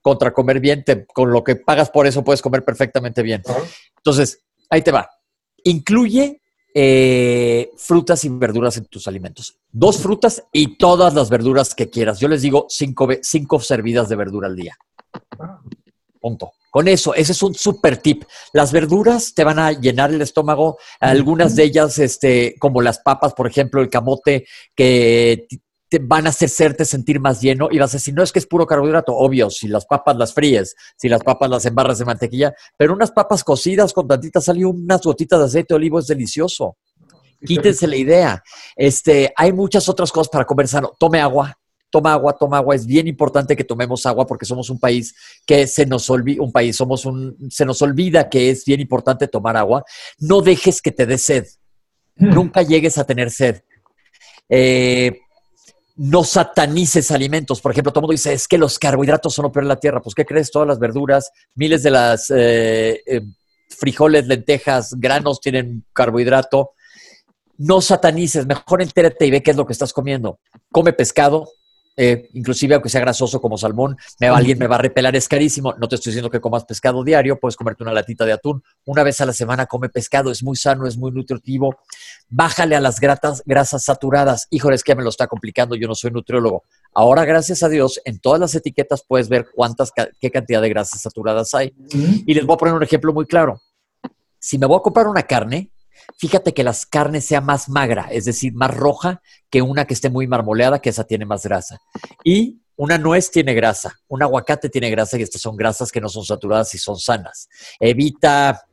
contra 0.02 0.34
comer 0.34 0.60
bien, 0.60 0.84
con 1.14 1.32
lo 1.32 1.44
que 1.44 1.56
pagas 1.56 1.90
por 1.90 2.06
eso 2.06 2.24
puedes 2.24 2.42
comer 2.42 2.64
perfectamente 2.64 3.24
bien. 3.24 3.42
Entonces, 3.98 4.46
Ahí 4.70 4.82
te 4.82 4.92
va. 4.92 5.10
Incluye 5.64 6.42
eh, 6.74 7.72
frutas 7.78 8.24
y 8.26 8.30
verduras 8.30 8.78
en 8.78 8.86
tus 8.86 9.08
alimentos. 9.08 9.58
Dos 9.72 10.00
frutas 10.00 10.44
y 10.52 10.78
todas 10.78 11.14
las 11.14 11.30
verduras 11.30 11.74
que 11.74 11.90
quieras. 11.90 12.20
Yo 12.20 12.28
les 12.28 12.42
digo 12.42 12.66
cinco, 12.70 13.08
cinco 13.22 13.60
servidas 13.60 14.10
de 14.10 14.16
verdura 14.16 14.48
al 14.48 14.56
día. 14.56 14.78
Punto. 16.20 16.54
Con 16.72 16.90
eso, 16.90 17.16
ese 17.16 17.32
es 17.32 17.42
un 17.42 17.56
super 17.56 17.98
tip. 17.98 18.24
Las 18.52 18.74
verduras 18.74 19.34
te 19.34 19.46
van 19.46 19.60
a 19.60 19.72
llenar 19.72 20.14
el 20.14 20.22
estómago, 20.22 20.78
algunas 21.00 21.56
de 21.56 21.64
ellas, 21.64 21.98
este, 22.00 22.56
como 22.60 22.82
las 22.82 23.00
papas, 23.00 23.34
por 23.34 23.48
ejemplo, 23.48 23.82
el 23.82 23.90
camote, 23.90 24.46
que 24.76 25.48
te 25.90 26.00
van 26.00 26.26
a 26.26 26.30
hacerte 26.30 26.86
sentir 26.86 27.20
más 27.20 27.42
lleno 27.42 27.68
y 27.72 27.78
vas 27.78 27.94
a 27.94 27.98
decir, 27.98 28.14
no 28.14 28.24
es 28.24 28.32
que 28.32 28.40
es 28.40 28.48
puro 28.48 28.66
carbohidrato, 28.66 29.14
obvio, 29.14 29.50
si 29.50 29.68
las 29.68 29.86
papas 29.86 30.18
las 30.18 30.34
fríes, 30.34 30.76
si 30.98 31.10
las 31.10 31.24
papas 31.24 31.50
las 31.50 31.66
embarras 31.66 32.00
de 32.00 32.06
mantequilla, 32.06 32.54
pero 32.78 32.94
unas 32.94 33.12
papas 33.12 33.44
cocidas 33.44 33.94
con 33.94 34.08
tantita 34.08 34.42
sal 34.42 34.58
y 34.58 34.64
unas 34.64 35.02
gotitas 35.02 35.40
de 35.40 35.46
aceite 35.46 35.74
de 35.74 35.76
olivo 35.76 36.00
es 36.00 36.08
delicioso. 36.08 36.78
Quítense 37.46 37.88
la 37.88 37.96
idea. 37.96 38.44
Este, 38.76 39.32
hay 39.36 39.54
muchas 39.54 39.88
otras 39.88 40.12
cosas 40.12 40.30
para 40.30 40.46
comer 40.46 40.68
sano. 40.68 40.94
Tome 40.98 41.20
agua, 41.20 41.56
toma 41.92 42.14
agua, 42.14 42.34
toma 42.34 42.58
agua. 42.58 42.76
Es 42.76 42.86
bien 42.86 43.08
importante 43.08 43.56
que 43.56 43.64
tomemos 43.64 44.06
agua 44.06 44.26
porque 44.26 44.46
somos 44.46 44.70
un 44.70 44.80
país 44.80 45.14
que 45.46 45.68
se 45.68 45.86
nos 45.86 46.10
olvida, 46.10 46.42
un 46.42 46.52
país, 46.52 46.76
somos 46.76 47.06
un, 47.06 47.38
se 47.50 47.66
nos 47.66 47.82
olvida 47.82 48.30
que 48.30 48.50
es 48.50 48.66
bien 48.66 48.80
importante 48.80 49.28
tomar 49.28 49.58
agua. 49.58 49.84
No 50.18 50.42
dejes 50.42 50.82
que 50.82 50.92
te 50.92 51.06
dé 51.06 51.18
sed. 51.18 51.46
Mm. 52.16 52.34
Nunca 52.34 52.62
llegues 52.64 52.98
a 52.98 53.04
tener 53.04 53.30
sed. 53.30 53.62
Eh, 54.50 55.20
no 55.96 56.24
satanices 56.24 57.12
alimentos. 57.12 57.62
Por 57.62 57.72
ejemplo, 57.72 57.92
todo 57.92 58.02
el 58.02 58.04
mundo 58.04 58.12
dice, 58.14 58.34
es 58.34 58.48
que 58.48 58.58
los 58.58 58.78
carbohidratos 58.78 59.34
son 59.34 59.44
lo 59.44 59.52
peor 59.52 59.66
de 59.66 59.70
la 59.70 59.80
tierra. 59.80 60.02
Pues, 60.02 60.16
¿qué 60.16 60.26
crees? 60.26 60.52
Todas 60.52 60.68
las 60.68 60.80
verduras, 60.80 61.32
miles 61.56 61.84
de 61.84 61.92
las 61.92 62.30
eh, 62.32 63.02
eh, 63.06 63.22
frijoles, 63.70 64.28
lentejas, 64.28 64.94
granos 64.98 65.40
tienen 65.40 65.86
carbohidrato. 65.94 66.72
No 67.58 67.80
satanices, 67.80 68.46
mejor 68.46 68.82
entérate 68.82 69.26
y 69.26 69.32
ve 69.32 69.42
qué 69.42 69.52
es 69.52 69.58
lo 69.58 69.66
que 69.66 69.74
estás 69.74 69.94
comiendo. 69.94 70.40
Come 70.72 70.92
pescado, 70.92 71.48
eh, 71.98 72.30
inclusive 72.34 72.76
aunque 72.76 72.90
sea 72.90 73.02
grasoso 73.02 73.40
como 73.40 73.58
salmón, 73.58 73.98
me 74.20 74.30
va, 74.30 74.38
alguien 74.38 74.58
me 74.60 74.68
va 74.68 74.76
a 74.76 74.80
repelar, 74.80 75.16
es 75.16 75.28
carísimo. 75.28 75.74
No 75.78 75.88
te 75.88 75.96
estoy 75.96 76.12
diciendo 76.12 76.30
que 76.30 76.42
comas 76.42 76.66
pescado 76.66 77.04
diario, 77.04 77.40
puedes 77.40 77.56
comerte 77.56 77.84
una 77.84 77.94
latita 77.94 78.26
de 78.26 78.34
atún. 78.34 78.64
Una 78.86 79.04
vez 79.04 79.22
a 79.22 79.26
la 79.26 79.34
semana 79.34 79.66
come 79.66 79.90
pescado, 79.90 80.32
es 80.32 80.44
muy 80.44 80.56
sano, 80.56 80.88
es 80.88 80.98
muy 80.98 81.12
nutritivo. 81.12 81.78
Bájale 82.28 82.76
a 82.76 82.82
las 82.82 83.00
gratas, 83.00 83.44
grasas 83.46 83.84
saturadas. 83.84 84.48
Híjole, 84.50 84.76
es 84.76 84.84
que 84.84 84.96
me 84.96 85.04
lo 85.04 85.10
está 85.10 85.28
complicando, 85.28 85.76
yo 85.76 85.88
no 85.88 85.96
soy 85.96 86.12
nutriólogo. 86.12 86.64
Ahora, 86.94 87.26
gracias 87.26 87.64
a 87.64 87.70
Dios, 87.70 88.02
en 88.06 88.20
todas 88.20 88.40
las 88.40 88.56
etiquetas 88.56 89.04
puedes 89.08 89.30
ver 89.30 89.48
cuántas, 89.54 89.92
qué 90.20 90.32
cantidad 90.32 90.62
de 90.62 90.70
grasas 90.70 91.02
saturadas 91.02 91.54
hay. 91.54 91.74
Y 92.26 92.34
les 92.34 92.46
voy 92.46 92.56
a 92.56 92.58
poner 92.58 92.74
un 92.74 92.84
ejemplo 92.84 93.14
muy 93.14 93.26
claro. 93.26 93.62
Si 94.40 94.58
me 94.58 94.66
voy 94.66 94.78
a 94.78 94.82
comprar 94.82 95.08
una 95.08 95.24
carne, 95.24 95.72
fíjate 96.18 96.54
que 96.54 96.64
las 96.64 96.86
carnes 96.86 97.26
sea 97.26 97.42
más 97.42 97.70
magra, 97.70 98.08
es 98.12 98.26
decir, 98.26 98.54
más 98.54 98.76
roja 98.76 99.22
que 99.50 99.62
una 99.62 99.86
que 99.86 99.94
esté 99.94 100.10
muy 100.10 100.28
marmoleada, 100.28 100.80
que 100.80 100.90
esa 100.90 101.04
tiene 101.04 101.26
más 101.26 101.44
grasa. 101.44 101.80
Y 102.24 102.62
una 102.76 102.98
nuez 102.98 103.32
tiene 103.32 103.54
grasa, 103.54 104.00
un 104.08 104.24
aguacate 104.24 104.70
tiene 104.70 104.90
grasa 104.90 105.18
y 105.18 105.22
estas 105.22 105.42
son 105.42 105.56
grasas 105.56 105.92
que 105.92 106.02
no 106.02 106.10
son 106.10 106.26
saturadas 106.26 106.74
y 106.76 106.78
son 106.78 106.98
sanas. 106.98 107.48
Evita 107.80 108.66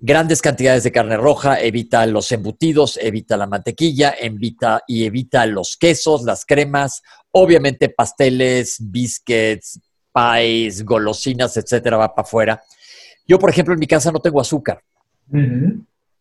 grandes 0.00 0.42
cantidades 0.42 0.84
de 0.84 0.92
carne 0.92 1.16
roja, 1.16 1.60
evita 1.60 2.06
los 2.06 2.30
embutidos, 2.32 2.98
evita 3.00 3.36
la 3.36 3.46
mantequilla, 3.46 4.14
evita 4.18 4.82
y 4.86 5.04
evita 5.04 5.46
los 5.46 5.76
quesos, 5.76 6.22
las 6.22 6.44
cremas, 6.44 7.02
obviamente 7.32 7.88
pasteles, 7.88 8.76
biscuits, 8.80 9.80
pies, 10.12 10.84
golosinas, 10.84 11.56
etcétera, 11.56 11.96
va 11.96 12.14
para 12.14 12.26
afuera. 12.26 12.62
Yo, 13.26 13.38
por 13.38 13.50
ejemplo, 13.50 13.74
en 13.74 13.80
mi 13.80 13.86
casa 13.86 14.10
no 14.10 14.20
tengo 14.20 14.40
azúcar. 14.40 14.82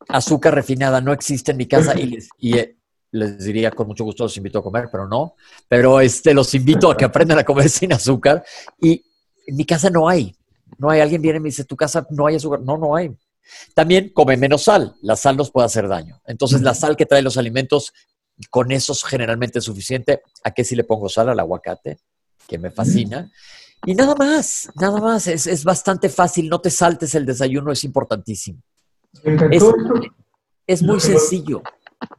Azúcar 0.10 0.56
refinada 0.56 1.02
no 1.02 1.12
existe 1.14 1.52
en 1.52 1.58
mi 1.58 1.68
casa 1.68 1.98
y, 2.00 2.06
les, 2.08 2.30
y, 2.38 2.58
eh, 2.58 2.78
les 3.12 3.44
diría 3.44 3.72
con 3.72 3.88
mucho 3.88 4.04
gusto 4.04 4.24
los 4.24 4.38
invito 4.38 4.60
a 4.60 4.64
comer, 4.64 4.90
pero 4.92 5.08
no. 5.08 5.36
Pero 5.68 6.00
este, 6.00 6.34
los 6.34 6.54
invito 6.54 6.92
a 6.92 6.98
que 6.98 7.06
aprendan 7.06 7.40
a 7.40 7.44
comer 7.44 7.70
sin 7.70 7.94
azúcar. 7.94 8.44
Y 8.80 9.04
en 9.46 9.56
mi 9.56 9.66
casa 9.66 9.90
no 9.90 10.08
hay. 10.08 10.36
No 10.78 10.90
hay. 10.90 11.02
Alguien 11.02 11.22
viene 11.22 11.38
y 11.38 11.42
me 11.42 11.50
dice, 11.50 11.64
¿tu 11.64 11.76
casa 11.76 12.06
no 12.10 12.28
hay 12.28 12.36
azúcar? 12.36 12.62
No, 12.62 12.78
no 12.78 12.96
hay. 12.96 13.16
También 13.74 14.12
come 14.14 14.36
menos 14.36 14.64
sal. 14.64 14.96
La 15.02 15.16
sal 15.16 15.38
nos 15.38 15.52
puede 15.52 15.66
hacer 15.66 15.88
daño. 15.88 16.22
Entonces, 16.26 16.62
la 16.62 16.74
sal 16.74 16.98
que 16.98 17.06
trae 17.06 17.22
los 17.22 17.38
alimentos, 17.38 17.94
con 18.50 18.72
eso 18.72 18.92
es 18.92 19.04
generalmente 19.04 19.62
suficiente. 19.62 20.22
¿A 20.44 20.52
qué 20.52 20.64
si 20.64 20.76
le 20.76 20.84
pongo 20.84 21.08
sal? 21.08 21.30
Al 21.30 21.40
aguacate, 21.40 22.00
que 22.46 22.58
me 22.58 22.72
fascina. 22.72 23.32
Y 23.86 23.96
nada 23.96 24.16
más, 24.16 24.70
nada 24.76 25.00
más. 25.00 25.28
Es, 25.28 25.48
es 25.48 25.64
bastante 25.64 26.10
fácil. 26.10 26.50
No 26.50 26.60
te 26.60 26.70
saltes 26.70 27.16
el 27.16 27.26
desayuno, 27.26 27.72
es 27.72 27.86
importantísimo. 27.86 28.62
Es, 29.24 29.64
es 30.68 30.84
muy 30.84 31.00
sencillo. 31.00 31.62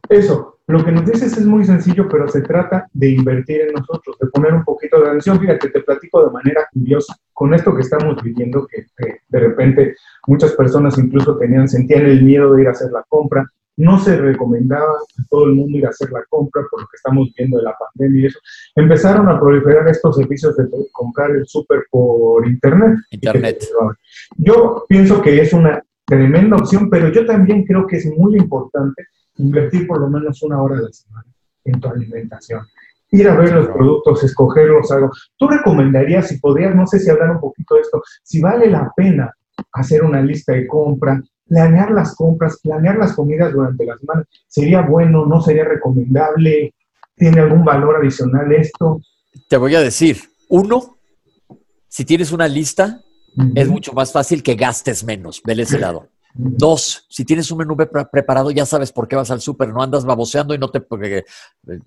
Eso, 0.09 0.59
lo 0.67 0.83
que 0.83 0.91
nos 0.91 1.05
dices 1.05 1.37
es 1.37 1.45
muy 1.45 1.65
sencillo, 1.65 2.07
pero 2.09 2.27
se 2.27 2.41
trata 2.41 2.87
de 2.93 3.09
invertir 3.09 3.61
en 3.61 3.73
nosotros, 3.73 4.17
de 4.19 4.27
poner 4.27 4.53
un 4.53 4.63
poquito 4.63 4.99
de 4.99 5.07
atención. 5.07 5.39
Fíjate, 5.39 5.69
te 5.69 5.81
platico 5.81 6.25
de 6.25 6.31
manera 6.31 6.67
curiosa, 6.73 7.15
con 7.33 7.53
esto 7.53 7.73
que 7.75 7.81
estamos 7.81 8.21
viviendo, 8.21 8.67
que, 8.67 8.85
que 8.97 9.19
de 9.27 9.39
repente 9.39 9.95
muchas 10.27 10.53
personas 10.53 10.97
incluso 10.97 11.37
tenían, 11.37 11.69
sentían 11.69 12.05
el 12.05 12.23
miedo 12.23 12.53
de 12.53 12.63
ir 12.63 12.67
a 12.67 12.71
hacer 12.71 12.91
la 12.91 13.03
compra, 13.07 13.45
no 13.79 13.97
se 13.97 14.17
recomendaba 14.17 14.91
a 14.93 15.23
todo 15.29 15.45
el 15.45 15.53
mundo 15.53 15.77
ir 15.77 15.85
a 15.85 15.89
hacer 15.89 16.11
la 16.11 16.23
compra 16.29 16.63
por 16.69 16.81
lo 16.81 16.87
que 16.87 16.97
estamos 16.97 17.29
viendo 17.37 17.57
de 17.57 17.63
la 17.63 17.75
pandemia 17.77 18.23
y 18.23 18.25
eso. 18.25 18.39
Empezaron 18.75 19.29
a 19.29 19.39
proliferar 19.39 19.87
estos 19.87 20.17
servicios 20.17 20.57
de 20.57 20.67
comprar 20.91 21.31
el 21.31 21.47
súper 21.47 21.85
por 21.89 22.45
internet. 22.45 22.97
Internet. 23.11 23.65
Yo 24.37 24.85
pienso 24.89 25.21
que 25.21 25.41
es 25.41 25.53
una 25.53 25.81
tremenda 26.09 26.57
opción, 26.57 26.89
pero 26.89 27.09
yo 27.09 27.25
también 27.25 27.63
creo 27.63 27.85
que 27.85 27.97
es 27.97 28.05
muy 28.07 28.35
importante 28.35 29.05
invertir 29.37 29.87
por 29.87 30.01
lo 30.01 30.09
menos 30.09 30.41
una 30.41 30.61
hora 30.61 30.79
a 30.79 30.81
la 30.81 30.91
semana 30.91 31.27
en 31.63 31.79
tu 31.79 31.87
alimentación. 31.87 32.65
Ir 33.11 33.27
a 33.29 33.35
ver 33.35 33.53
los 33.53 33.67
productos, 33.67 34.23
escogerlos, 34.23 34.91
algo. 34.91 35.11
¿Tú 35.37 35.47
recomendarías, 35.47 36.27
si 36.27 36.39
podrías, 36.39 36.75
no 36.75 36.85
sé 36.87 36.99
si 36.99 37.09
hablar 37.09 37.31
un 37.31 37.39
poquito 37.39 37.75
de 37.75 37.81
esto, 37.81 38.01
si 38.23 38.41
vale 38.41 38.69
la 38.69 38.91
pena 38.95 39.31
hacer 39.73 40.03
una 40.03 40.21
lista 40.21 40.53
de 40.53 40.67
compra, 40.67 41.21
planear 41.47 41.91
las 41.91 42.15
compras, 42.15 42.59
planear 42.61 42.97
las 42.97 43.13
comidas 43.13 43.53
durante 43.53 43.85
la 43.85 43.97
semana? 43.97 44.25
¿Sería 44.47 44.81
bueno, 44.81 45.25
no 45.25 45.41
sería 45.41 45.63
recomendable? 45.63 46.73
¿Tiene 47.15 47.41
algún 47.41 47.63
valor 47.63 47.97
adicional 47.97 48.51
esto? 48.51 48.99
Te 49.47 49.57
voy 49.57 49.75
a 49.75 49.81
decir, 49.81 50.17
uno, 50.47 50.97
si 51.87 52.05
tienes 52.05 52.31
una 52.31 52.47
lista, 52.47 53.01
Es 53.55 53.67
mucho 53.67 53.93
más 53.93 54.11
fácil 54.11 54.43
que 54.43 54.55
gastes 54.55 55.03
menos, 55.03 55.41
vele 55.45 55.63
ese 55.63 55.79
lado. 55.79 56.07
Dos, 56.33 57.05
si 57.09 57.25
tienes 57.25 57.49
un 57.51 57.57
menú 57.59 57.75
pre- 57.75 58.05
preparado, 58.05 58.51
ya 58.51 58.65
sabes 58.65 58.91
por 58.91 59.07
qué 59.07 59.15
vas 59.15 59.31
al 59.31 59.41
súper, 59.41 59.69
no 59.69 59.81
andas 59.81 60.05
baboseando 60.05 60.53
y 60.53 60.57
no 60.57 60.69
te... 60.69 60.79
Eh, 61.01 61.23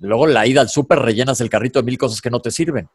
luego 0.00 0.26
la 0.26 0.46
ida 0.46 0.60
al 0.60 0.68
súper 0.68 0.98
rellenas 0.98 1.40
el 1.40 1.48
carrito 1.48 1.78
de 1.78 1.84
mil 1.84 1.96
cosas 1.96 2.20
que 2.20 2.30
no 2.30 2.40
te 2.40 2.50
sirven. 2.50 2.88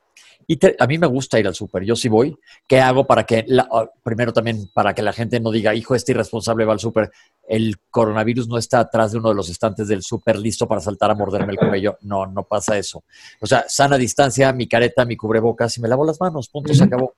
Y 0.45 0.57
te- 0.57 0.75
a 0.79 0.87
mí 0.87 0.97
me 0.97 1.07
gusta 1.07 1.39
ir 1.39 1.47
al 1.47 1.55
súper, 1.55 1.83
yo 1.83 1.95
sí 1.95 2.09
voy. 2.09 2.37
¿Qué 2.67 2.79
hago 2.79 3.05
para 3.07 3.23
que, 3.25 3.43
la- 3.47 3.67
ah, 3.71 3.89
primero 4.03 4.33
también, 4.33 4.69
para 4.73 4.93
que 4.93 5.01
la 5.01 5.13
gente 5.13 5.39
no 5.39 5.51
diga, 5.51 5.73
hijo, 5.73 5.95
este 5.95 6.11
irresponsable 6.11 6.65
va 6.65 6.73
al 6.73 6.79
súper? 6.79 7.11
El 7.47 7.77
coronavirus 7.89 8.47
no 8.47 8.57
está 8.57 8.79
atrás 8.79 9.11
de 9.13 9.19
uno 9.19 9.29
de 9.29 9.35
los 9.35 9.49
estantes 9.49 9.87
del 9.87 10.03
súper 10.03 10.37
listo 10.37 10.67
para 10.67 10.81
saltar 10.81 11.11
a 11.11 11.15
morderme 11.15 11.53
el 11.53 11.57
cabello. 11.59 11.97
No, 12.01 12.25
no 12.27 12.43
pasa 12.43 12.77
eso. 12.77 13.03
O 13.39 13.47
sea, 13.47 13.65
sana 13.67 13.97
distancia, 13.97 14.51
mi 14.53 14.67
careta, 14.67 15.05
mi 15.05 15.15
cubrebocas 15.15 15.77
y 15.77 15.81
me 15.81 15.87
lavo 15.87 16.05
las 16.05 16.19
manos, 16.19 16.49
punto, 16.49 16.73
se 16.73 16.83
acabó. 16.83 17.15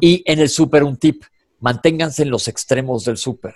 Y 0.00 0.22
en 0.26 0.38
el 0.40 0.48
súper 0.48 0.84
un 0.84 0.96
tip, 0.96 1.22
manténganse 1.60 2.22
en 2.22 2.30
los 2.30 2.48
extremos 2.48 3.04
del 3.04 3.16
súper, 3.16 3.54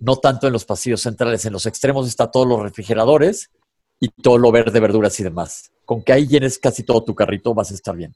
no 0.00 0.16
tanto 0.16 0.46
en 0.46 0.52
los 0.52 0.64
pasillos 0.64 1.00
centrales. 1.00 1.44
En 1.46 1.52
los 1.52 1.66
extremos 1.66 2.06
está 2.06 2.30
todos 2.30 2.46
los 2.46 2.62
refrigeradores 2.62 3.50
y 3.98 4.08
todo 4.08 4.38
lo 4.38 4.52
verde, 4.52 4.80
verduras 4.80 5.18
y 5.20 5.22
demás. 5.24 5.70
Con 5.84 6.02
que 6.02 6.12
ahí 6.12 6.26
llenes 6.26 6.58
casi 6.58 6.82
todo 6.82 7.02
tu 7.02 7.14
carrito 7.14 7.54
vas 7.54 7.70
a 7.70 7.74
estar 7.74 7.96
bien. 7.96 8.14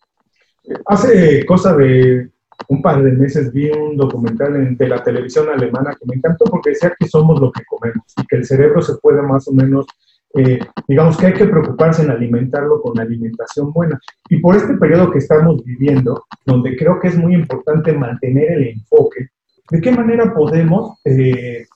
Hace 0.87 1.45
cosa 1.47 1.75
de 1.75 2.31
un 2.69 2.83
par 2.83 3.03
de 3.03 3.13
meses 3.13 3.51
vi 3.53 3.71
un 3.71 3.97
documental 3.97 4.55
en- 4.57 4.77
de 4.77 4.89
la 4.89 5.03
televisión 5.03 5.49
alemana 5.49 5.97
que 5.99 6.05
me 6.07 6.17
encantó 6.17 6.45
porque 6.45 6.71
decía 6.71 6.93
que 6.99 7.09
somos 7.09 7.41
lo 7.41 7.51
que 7.51 7.65
comemos 7.65 8.05
y 8.19 8.27
que 8.27 8.37
el 8.37 8.45
cerebro 8.45 8.83
se 8.83 8.97
puede 8.99 9.23
más 9.23 9.49
o 9.49 9.53
menos, 9.53 9.87
eh, 10.35 10.61
digamos 10.87 11.17
que 11.17 11.27
hay 11.27 11.35
que 11.35 11.47
preocuparse 11.47 12.03
en 12.03 12.11
alimentarlo 12.11 12.81
con 12.81 12.99
alimentación 12.99 13.73
buena. 13.73 13.99
Y 14.29 14.39
por 14.41 14.57
este 14.57 14.75
periodo 14.75 15.11
que 15.11 15.19
estamos 15.19 15.65
viviendo, 15.65 16.25
donde 16.47 16.77
creo 16.77 17.01
que 17.01 17.09
es 17.09 17.17
muy 17.17 17.35
importante 17.35 17.93
mantener 17.93 18.53
el 18.53 18.69
enfoque, 18.69 19.29
¿de 19.71 19.81
qué 19.81 19.91
manera 19.91 20.33
podemos 20.33 20.99
eh, 21.05 21.67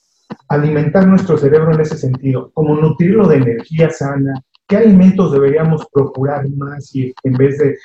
alimentar 0.48 1.06
nuestro 1.06 1.36
cerebro 1.36 1.74
en 1.74 1.80
ese 1.80 1.96
sentido? 1.96 2.50
Como 2.54 2.76
nutrirlo 2.76 3.26
de 3.26 3.36
energía 3.36 3.90
sana, 3.90 4.40
¿qué 4.68 4.76
alimentos 4.76 5.32
deberíamos 5.32 5.86
procurar 5.92 6.48
más 6.50 6.94
y 6.94 7.12
en 7.24 7.32
vez 7.34 7.58
de, 7.58 7.76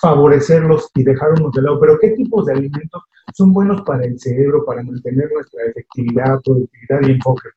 favorecerlos 0.00 0.90
y 0.94 1.04
dejar 1.04 1.32
unos 1.38 1.52
de 1.52 1.62
lado? 1.62 1.78
Pero 1.80 1.98
¿qué 1.98 2.10
tipos 2.10 2.46
de 2.46 2.54
alimentos 2.54 3.02
son 3.34 3.52
buenos 3.52 3.82
para 3.82 4.04
el 4.04 4.18
cerebro, 4.18 4.64
para 4.64 4.82
mantener 4.82 5.30
nuestra 5.32 5.64
efectividad, 5.66 6.40
productividad 6.42 7.02
y 7.02 7.12
enfoque? 7.12 7.48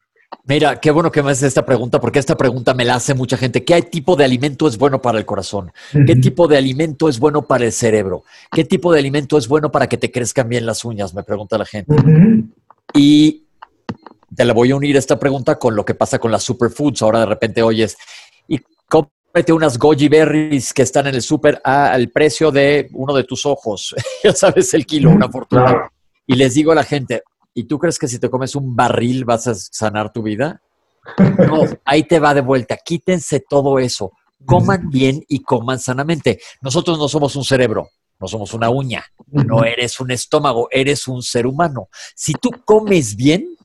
Mira, 0.45 0.79
qué 0.79 0.89
bueno 0.91 1.11
que 1.11 1.21
me 1.21 1.31
haces 1.31 1.43
esta 1.43 1.65
pregunta, 1.65 1.99
porque 1.99 2.19
esta 2.19 2.35
pregunta 2.35 2.73
me 2.73 2.83
la 2.83 2.95
hace 2.95 3.13
mucha 3.13 3.37
gente. 3.37 3.63
¿Qué 3.63 3.81
tipo 3.83 4.15
de 4.15 4.25
alimento 4.25 4.67
es 4.67 4.77
bueno 4.77 5.01
para 5.01 5.19
el 5.19 5.25
corazón? 5.25 5.71
¿Qué 5.91 6.15
tipo 6.15 6.47
de 6.47 6.57
alimento 6.57 7.09
es 7.09 7.19
bueno 7.19 7.43
para 7.43 7.65
el 7.65 7.71
cerebro? 7.71 8.23
¿Qué 8.51 8.63
tipo 8.63 8.91
de 8.91 8.99
alimento 8.99 9.37
es 9.37 9.47
bueno 9.47 9.71
para 9.71 9.87
que 9.87 9.97
te 9.97 10.11
crezcan 10.11 10.49
bien 10.49 10.65
las 10.65 10.83
uñas? 10.83 11.13
Me 11.13 11.23
pregunta 11.23 11.57
la 11.57 11.65
gente. 11.65 11.95
Y 12.93 13.43
te 14.35 14.45
la 14.45 14.53
voy 14.53 14.71
a 14.71 14.75
unir 14.75 14.97
esta 14.97 15.19
pregunta 15.19 15.59
con 15.59 15.75
lo 15.75 15.85
que 15.85 15.93
pasa 15.93 16.17
con 16.17 16.31
las 16.31 16.43
superfoods. 16.43 17.01
Ahora 17.03 17.19
de 17.19 17.27
repente 17.27 17.61
oyes, 17.61 17.95
y 18.47 18.59
cómprate 18.89 19.53
unas 19.53 19.77
goji 19.77 20.09
berries 20.09 20.73
que 20.73 20.81
están 20.81 21.07
en 21.07 21.15
el 21.15 21.21
super 21.21 21.61
al 21.63 22.09
precio 22.09 22.51
de 22.51 22.89
uno 22.93 23.13
de 23.13 23.25
tus 23.25 23.45
ojos. 23.45 23.95
ya 24.23 24.33
sabes 24.33 24.73
el 24.73 24.87
kilo, 24.87 25.11
una 25.11 25.29
fortuna. 25.29 25.89
Y 26.25 26.35
les 26.35 26.55
digo 26.55 26.71
a 26.71 26.75
la 26.75 26.83
gente, 26.83 27.21
¿y 27.53 27.63
tú 27.63 27.79
crees 27.79 27.99
que 27.99 28.07
si 28.07 28.19
te 28.19 28.29
comes 28.29 28.55
un 28.55 28.75
barril 28.75 29.25
vas 29.25 29.47
a 29.47 29.55
sanar 29.55 30.11
tu 30.11 30.23
vida? 30.23 30.61
No, 31.17 31.63
ahí 31.85 32.03
te 32.03 32.19
va 32.19 32.33
de 32.33 32.41
vuelta. 32.41 32.77
Quítense 32.77 33.39
todo 33.39 33.79
eso. 33.79 34.11
Coman 34.45 34.89
bien 34.89 35.23
y 35.27 35.41
coman 35.41 35.79
sanamente. 35.79 36.39
Nosotros 36.61 36.97
no 36.97 37.07
somos 37.07 37.35
un 37.35 37.43
cerebro, 37.43 37.89
no 38.19 38.27
somos 38.27 38.53
una 38.53 38.69
uña, 38.69 39.03
no 39.27 39.63
eres 39.63 39.99
un 39.99 40.11
estómago, 40.11 40.67
eres 40.71 41.07
un 41.07 41.21
ser 41.21 41.45
humano. 41.45 41.89
Si 42.15 42.33
tú 42.33 42.49
comes 42.65 43.15
bien, 43.15 43.55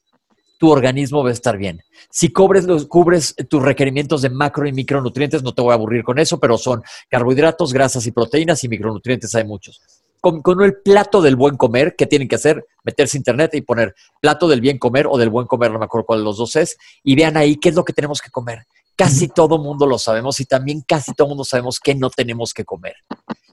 tu 0.58 0.70
organismo 0.70 1.22
va 1.22 1.30
a 1.30 1.32
estar 1.32 1.56
bien. 1.56 1.82
Si 2.10 2.32
cubres, 2.32 2.66
cubres 2.88 3.34
tus 3.48 3.62
requerimientos 3.62 4.22
de 4.22 4.30
macro 4.30 4.66
y 4.66 4.72
micronutrientes, 4.72 5.42
no 5.42 5.54
te 5.54 5.62
voy 5.62 5.72
a 5.72 5.74
aburrir 5.74 6.02
con 6.02 6.18
eso, 6.18 6.38
pero 6.38 6.58
son 6.58 6.82
carbohidratos, 7.08 7.72
grasas 7.72 8.06
y 8.06 8.12
proteínas 8.12 8.62
y 8.64 8.68
micronutrientes 8.68 9.34
hay 9.34 9.44
muchos. 9.44 9.80
Con, 10.26 10.42
con, 10.42 10.60
el 10.60 10.82
plato 10.82 11.22
del 11.22 11.36
buen 11.36 11.56
comer, 11.56 11.94
¿qué 11.96 12.04
tienen 12.04 12.26
que 12.26 12.34
hacer? 12.34 12.66
Meterse 12.82 13.16
internet 13.16 13.54
y 13.54 13.60
poner 13.60 13.94
plato 14.20 14.48
del 14.48 14.60
bien 14.60 14.76
comer 14.76 15.06
o 15.08 15.18
del 15.18 15.30
buen 15.30 15.46
comer, 15.46 15.70
no 15.70 15.78
me 15.78 15.84
acuerdo 15.84 16.04
cuál 16.04 16.18
de 16.18 16.24
los 16.24 16.38
dos 16.38 16.56
es, 16.56 16.76
y 17.04 17.14
vean 17.14 17.36
ahí 17.36 17.54
qué 17.54 17.68
es 17.68 17.76
lo 17.76 17.84
que 17.84 17.92
tenemos 17.92 18.20
que 18.20 18.30
comer. 18.30 18.66
Casi 18.96 19.28
todo 19.28 19.58
mundo 19.58 19.86
lo 19.86 20.00
sabemos 20.00 20.40
y 20.40 20.44
también 20.44 20.80
casi 20.80 21.14
todo 21.14 21.28
mundo 21.28 21.44
sabemos 21.44 21.78
qué 21.78 21.94
no 21.94 22.10
tenemos 22.10 22.52
que 22.52 22.64
comer. 22.64 22.96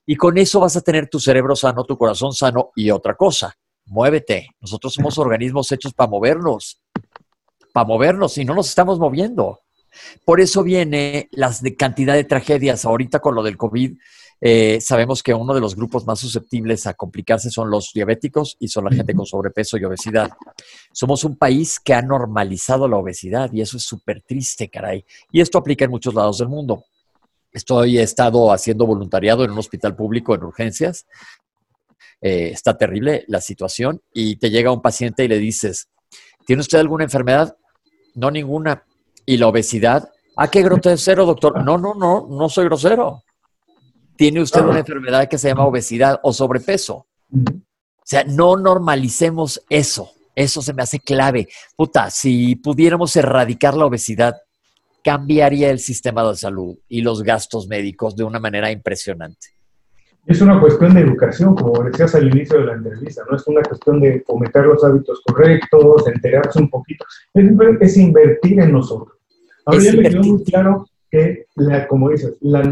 Y 0.07 0.15
con 0.15 0.35
eso 0.39 0.61
vas 0.61 0.75
a 0.75 0.81
tener 0.81 1.07
tu 1.09 1.19
cerebro 1.19 1.55
sano, 1.55 1.83
tu 1.83 1.95
corazón 1.95 2.33
sano 2.33 2.71
y 2.75 2.89
otra 2.89 3.13
cosa, 3.13 3.55
muévete. 3.85 4.47
Nosotros 4.59 4.95
somos 4.95 5.19
organismos 5.19 5.71
hechos 5.71 5.93
para 5.93 6.09
movernos, 6.09 6.81
para 7.71 7.85
movernos 7.85 8.35
y 8.39 8.45
no 8.45 8.55
nos 8.55 8.67
estamos 8.67 8.97
moviendo. 8.97 9.59
Por 10.25 10.41
eso 10.41 10.63
viene 10.63 11.29
la 11.33 11.53
cantidad 11.77 12.15
de 12.15 12.23
tragedias. 12.23 12.83
Ahorita 12.83 13.19
con 13.19 13.35
lo 13.35 13.43
del 13.43 13.57
COVID, 13.57 13.95
eh, 14.41 14.81
sabemos 14.81 15.23
que 15.23 15.33
uno 15.33 15.53
de 15.53 15.61
los 15.61 15.75
grupos 15.75 16.05
más 16.05 16.19
susceptibles 16.19 16.85
a 16.85 16.93
complicarse 16.93 17.49
son 17.49 17.69
los 17.69 17.91
diabéticos 17.93 18.57
y 18.59 18.67
son 18.67 18.85
la 18.85 18.91
gente 18.91 19.13
con 19.13 19.25
sobrepeso 19.25 19.77
y 19.77 19.85
obesidad. 19.85 20.31
Somos 20.91 21.23
un 21.23 21.37
país 21.37 21.79
que 21.79 21.93
ha 21.93 22.01
normalizado 22.01 22.87
la 22.87 22.97
obesidad 22.97 23.51
y 23.53 23.61
eso 23.61 23.77
es 23.77 23.83
súper 23.83 24.21
triste, 24.21 24.69
caray. 24.69 25.05
Y 25.31 25.41
esto 25.41 25.57
aplica 25.57 25.85
en 25.85 25.91
muchos 25.91 26.13
lados 26.13 26.39
del 26.39 26.49
mundo. 26.49 26.83
Estoy, 27.51 27.99
he 27.99 28.03
estado 28.03 28.51
haciendo 28.51 28.85
voluntariado 28.85 29.45
en 29.45 29.51
un 29.51 29.59
hospital 29.59 29.95
público 29.95 30.33
en 30.35 30.43
urgencias. 30.43 31.05
Eh, 32.19 32.49
está 32.51 32.77
terrible 32.77 33.25
la 33.27 33.41
situación 33.41 34.01
y 34.13 34.37
te 34.37 34.49
llega 34.49 34.71
un 34.71 34.81
paciente 34.81 35.23
y 35.23 35.27
le 35.27 35.37
dices, 35.37 35.89
¿tiene 36.45 36.61
usted 36.61 36.79
alguna 36.79 37.03
enfermedad? 37.03 37.55
No, 38.15 38.31
ninguna. 38.31 38.83
¿Y 39.25 39.37
la 39.37 39.47
obesidad? 39.47 40.09
¿A 40.35 40.43
ah, 40.43 40.47
qué 40.49 40.63
grosero, 40.63 41.25
doctor? 41.25 41.63
No, 41.63 41.77
no, 41.77 41.93
no, 41.93 42.27
no 42.29 42.49
soy 42.49 42.65
grosero. 42.65 43.23
Tiene 44.15 44.41
usted 44.41 44.61
una 44.61 44.79
enfermedad 44.79 45.27
que 45.27 45.37
se 45.37 45.49
llama 45.49 45.65
obesidad 45.65 46.19
o 46.23 46.33
sobrepeso. 46.33 47.07
O 47.31 48.05
sea, 48.05 48.23
no 48.23 48.57
normalicemos 48.57 49.63
eso. 49.69 50.11
Eso 50.35 50.61
se 50.61 50.73
me 50.73 50.83
hace 50.83 50.99
clave. 50.99 51.47
Puta, 51.75 52.09
si 52.09 52.55
pudiéramos 52.55 53.15
erradicar 53.15 53.75
la 53.75 53.85
obesidad, 53.85 54.35
cambiaría 55.03 55.69
el 55.69 55.79
sistema 55.79 56.27
de 56.27 56.35
salud 56.35 56.77
y 56.87 57.01
los 57.01 57.23
gastos 57.23 57.67
médicos 57.67 58.15
de 58.15 58.23
una 58.23 58.39
manera 58.39 58.71
impresionante. 58.71 59.47
Es 60.25 60.41
una 60.41 60.59
cuestión 60.59 60.93
de 60.93 61.01
educación, 61.01 61.53
como 61.53 61.83
decías 61.83 62.15
al 62.15 62.29
inicio 62.29 62.59
de 62.59 62.65
la 62.65 62.73
entrevista, 62.73 63.23
no 63.29 63.35
es 63.35 63.45
una 63.45 63.61
cuestión 63.61 63.99
de 63.99 64.23
fomentar 64.25 64.65
los 64.65 64.81
hábitos 64.83 65.21
correctos, 65.25 66.07
enterarse 66.07 66.59
un 66.59 66.69
poquito, 66.69 67.03
es, 67.33 67.97
invertir 67.97 68.61
en 68.61 68.71
nosotros. 68.71 69.17
Ahora 69.65 69.83
ya 69.83 69.91
me 69.91 70.03
quedó 70.03 70.23
muy 70.23 70.43
claro 70.45 70.85
que, 71.13 71.45
la, 71.57 71.87
como 71.87 72.09
dices, 72.09 72.35
la, 72.41 72.63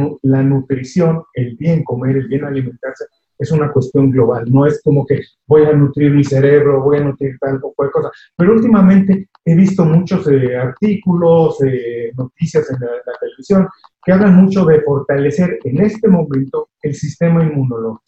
nutrición, 0.42 1.22
el 1.36 1.56
bien 1.58 1.84
comer, 1.84 2.18
el 2.18 2.28
bien 2.28 2.44
alimentarse, 2.44 3.06
es 3.38 3.52
una 3.52 3.72
cuestión 3.72 4.10
global, 4.10 4.46
no 4.50 4.66
es 4.66 4.82
como 4.84 5.06
que 5.06 5.22
voy 5.46 5.64
a 5.66 5.74
nutrir 5.74 6.12
mi 6.12 6.24
cerebro, 6.24 6.82
voy 6.82 6.98
a 6.98 7.04
nutrir 7.04 7.38
tal 7.40 7.60
o 7.62 7.72
cual 7.74 7.92
cosa. 7.92 8.10
Pero 8.36 8.54
últimamente 8.54 9.30
he 9.46 9.56
visto 9.56 9.86
muchos 9.86 10.28
eh, 10.28 10.58
artículos, 10.58 11.62
eh, 11.64 12.12
noticias 12.18 12.68
en 12.72 12.80
la, 12.80 12.90
televisión 13.20 13.68
que 14.04 14.12
hablan 14.12 14.36
mucho 14.36 14.66
de 14.66 14.82
fortalecer 14.82 15.60
en 15.64 15.82
este 15.82 16.08
momento 16.08 16.70
el 16.82 16.96
sistema 16.96 17.44
inmunológico. 17.44 18.04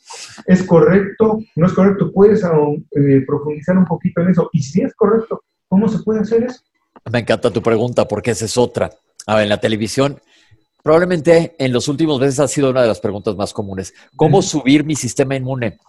¿Es 0.48 0.64
correcto? 0.64 1.38
¿No 1.56 1.68
es 1.68 1.74
correcto? 1.74 2.12
¿Puedes 2.12 2.44
eh, 2.44 3.24
profundizar 3.28 3.78
un 3.78 3.86
poquito 3.86 4.22
en 4.22 4.30
eso? 4.30 4.50
Y 4.52 4.64
si 4.64 4.82
es 4.82 4.96
correcto, 4.96 5.44
¿cómo 5.68 5.88
se 5.88 6.04
puede 6.04 6.22
hacer 6.22 6.44
eso? 6.44 6.62
Me 7.12 7.20
encanta 7.20 7.52
tu 7.52 7.62
pregunta 7.62 8.08
porque 8.08 8.32
esa 8.32 8.46
es 8.46 8.58
otra. 8.58 8.90
A 9.28 9.36
ver, 9.36 9.44
en 9.44 9.50
la 9.50 9.60
televisión 9.60 10.20
Probablemente 10.84 11.56
en 11.60 11.72
los 11.72 11.88
últimos 11.88 12.20
meses 12.20 12.42
ha 12.42 12.48
sido 12.50 12.70
una 12.70 12.82
de 12.82 12.90
las 12.90 13.00
preguntas 13.00 13.38
más 13.38 13.54
comunes. 13.54 13.94
¿Cómo 14.18 14.42
subir 14.42 14.84
mi 14.84 14.98
sistema 14.98 15.34
inmune? 15.34 15.80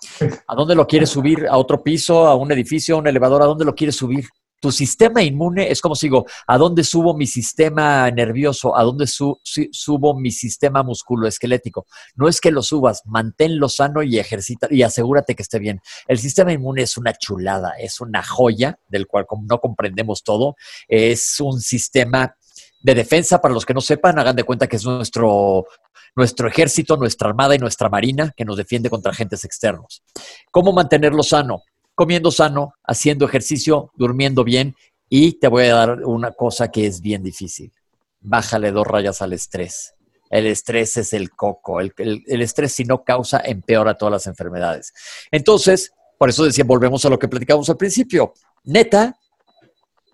¿A 0.46 0.54
dónde 0.54 0.76
lo 0.76 0.86
quieres 0.86 1.10
subir? 1.10 1.48
¿A 1.48 1.56
otro 1.56 1.82
piso? 1.82 2.28
¿A 2.28 2.36
un 2.36 2.52
edificio? 2.52 2.94
¿A 2.94 2.98
un 3.00 3.08
elevador? 3.08 3.42
¿A 3.42 3.46
dónde 3.46 3.64
lo 3.64 3.74
quieres 3.74 3.96
subir? 3.96 4.24
Tu 4.60 4.70
sistema 4.70 5.20
inmune 5.20 5.68
es 5.68 5.80
como 5.80 5.96
si 5.96 6.06
digo, 6.06 6.26
¿a 6.46 6.56
dónde 6.56 6.84
subo 6.84 7.12
mi 7.12 7.26
sistema 7.26 8.08
nervioso? 8.12 8.76
¿A 8.76 8.84
dónde 8.84 9.06
subo 9.08 10.14
mi 10.16 10.30
sistema 10.30 10.84
musculoesquelético? 10.84 11.86
No 12.14 12.28
es 12.28 12.40
que 12.40 12.52
lo 12.52 12.62
subas, 12.62 13.02
manténlo 13.04 13.68
sano 13.68 14.00
y 14.04 14.20
ejercita 14.20 14.68
y 14.70 14.82
asegúrate 14.82 15.34
que 15.34 15.42
esté 15.42 15.58
bien. 15.58 15.80
El 16.06 16.18
sistema 16.18 16.52
inmune 16.52 16.82
es 16.82 16.96
una 16.96 17.12
chulada, 17.14 17.72
es 17.80 18.00
una 18.00 18.22
joya 18.22 18.78
del 18.88 19.08
cual 19.08 19.26
no 19.42 19.58
comprendemos 19.58 20.22
todo. 20.22 20.54
Es 20.86 21.40
un 21.40 21.60
sistema 21.60 22.36
de 22.84 22.94
defensa, 22.94 23.40
para 23.40 23.54
los 23.54 23.64
que 23.64 23.72
no 23.72 23.80
sepan, 23.80 24.18
hagan 24.18 24.36
de 24.36 24.44
cuenta 24.44 24.66
que 24.66 24.76
es 24.76 24.84
nuestro, 24.84 25.66
nuestro 26.14 26.46
ejército, 26.46 26.98
nuestra 26.98 27.30
armada 27.30 27.54
y 27.54 27.58
nuestra 27.58 27.88
marina 27.88 28.34
que 28.36 28.44
nos 28.44 28.58
defiende 28.58 28.90
contra 28.90 29.10
agentes 29.10 29.42
externos. 29.42 30.02
¿Cómo 30.50 30.70
mantenerlo 30.70 31.22
sano? 31.22 31.62
Comiendo 31.94 32.30
sano, 32.30 32.74
haciendo 32.84 33.24
ejercicio, 33.24 33.90
durmiendo 33.94 34.44
bien 34.44 34.76
y 35.08 35.32
te 35.38 35.48
voy 35.48 35.64
a 35.64 35.74
dar 35.74 36.04
una 36.04 36.32
cosa 36.32 36.70
que 36.70 36.86
es 36.86 37.00
bien 37.00 37.22
difícil. 37.22 37.72
Bájale 38.20 38.70
dos 38.70 38.86
rayas 38.86 39.22
al 39.22 39.32
estrés. 39.32 39.94
El 40.28 40.46
estrés 40.46 40.98
es 40.98 41.14
el 41.14 41.30
coco. 41.30 41.80
El, 41.80 41.94
el 41.96 42.42
estrés 42.42 42.74
si 42.74 42.84
no 42.84 43.02
causa, 43.02 43.40
empeora 43.42 43.96
todas 43.96 44.12
las 44.12 44.26
enfermedades. 44.26 44.92
Entonces, 45.30 45.94
por 46.18 46.28
eso 46.28 46.44
decía, 46.44 46.64
volvemos 46.64 47.02
a 47.06 47.08
lo 47.08 47.18
que 47.18 47.28
platicamos 47.28 47.70
al 47.70 47.78
principio. 47.78 48.34
Neta, 48.64 49.18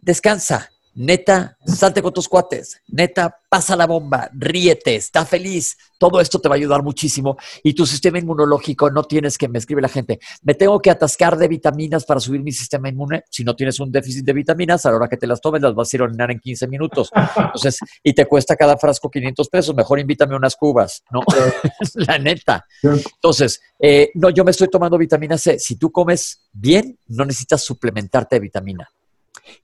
descansa 0.00 0.70
Neta, 0.94 1.56
salte 1.64 2.02
con 2.02 2.12
tus 2.12 2.28
cuates. 2.28 2.82
Neta, 2.88 3.34
pasa 3.48 3.76
la 3.76 3.86
bomba, 3.86 4.28
ríete, 4.32 4.96
está 4.96 5.24
feliz. 5.24 5.76
Todo 5.98 6.20
esto 6.20 6.40
te 6.40 6.48
va 6.48 6.56
a 6.56 6.58
ayudar 6.58 6.82
muchísimo. 6.82 7.36
Y 7.62 7.74
tu 7.74 7.86
sistema 7.86 8.18
inmunológico 8.18 8.90
no 8.90 9.04
tienes 9.04 9.38
que, 9.38 9.48
me 9.48 9.58
escribe 9.58 9.82
la 9.82 9.88
gente, 9.88 10.18
me 10.42 10.54
tengo 10.54 10.80
que 10.80 10.90
atascar 10.90 11.36
de 11.36 11.46
vitaminas 11.46 12.04
para 12.04 12.18
subir 12.18 12.42
mi 12.42 12.52
sistema 12.52 12.88
inmune. 12.88 13.22
Si 13.30 13.44
no 13.44 13.54
tienes 13.54 13.78
un 13.78 13.92
déficit 13.92 14.24
de 14.24 14.32
vitaminas, 14.32 14.84
a 14.84 14.90
la 14.90 14.96
hora 14.96 15.08
que 15.08 15.16
te 15.16 15.26
las 15.26 15.40
tomes, 15.40 15.62
las 15.62 15.74
vas 15.74 15.92
a 15.92 15.96
ir 15.96 16.00
a 16.00 16.04
orinar 16.04 16.30
en 16.30 16.40
15 16.40 16.66
minutos. 16.66 17.10
Entonces, 17.36 17.78
y 18.02 18.12
te 18.12 18.26
cuesta 18.26 18.56
cada 18.56 18.76
frasco 18.76 19.10
500 19.10 19.48
pesos, 19.48 19.74
mejor 19.74 20.00
invítame 20.00 20.34
unas 20.34 20.56
cubas, 20.56 21.02
¿no? 21.10 21.20
la 21.94 22.18
neta. 22.18 22.66
Entonces, 22.82 23.60
eh, 23.78 24.10
no, 24.14 24.30
yo 24.30 24.44
me 24.44 24.50
estoy 24.50 24.68
tomando 24.68 24.98
vitamina 24.98 25.38
C. 25.38 25.58
Si 25.58 25.76
tú 25.76 25.92
comes 25.92 26.48
bien, 26.52 26.98
no 27.06 27.24
necesitas 27.24 27.62
suplementarte 27.62 28.36
de 28.36 28.40
vitamina 28.40 28.90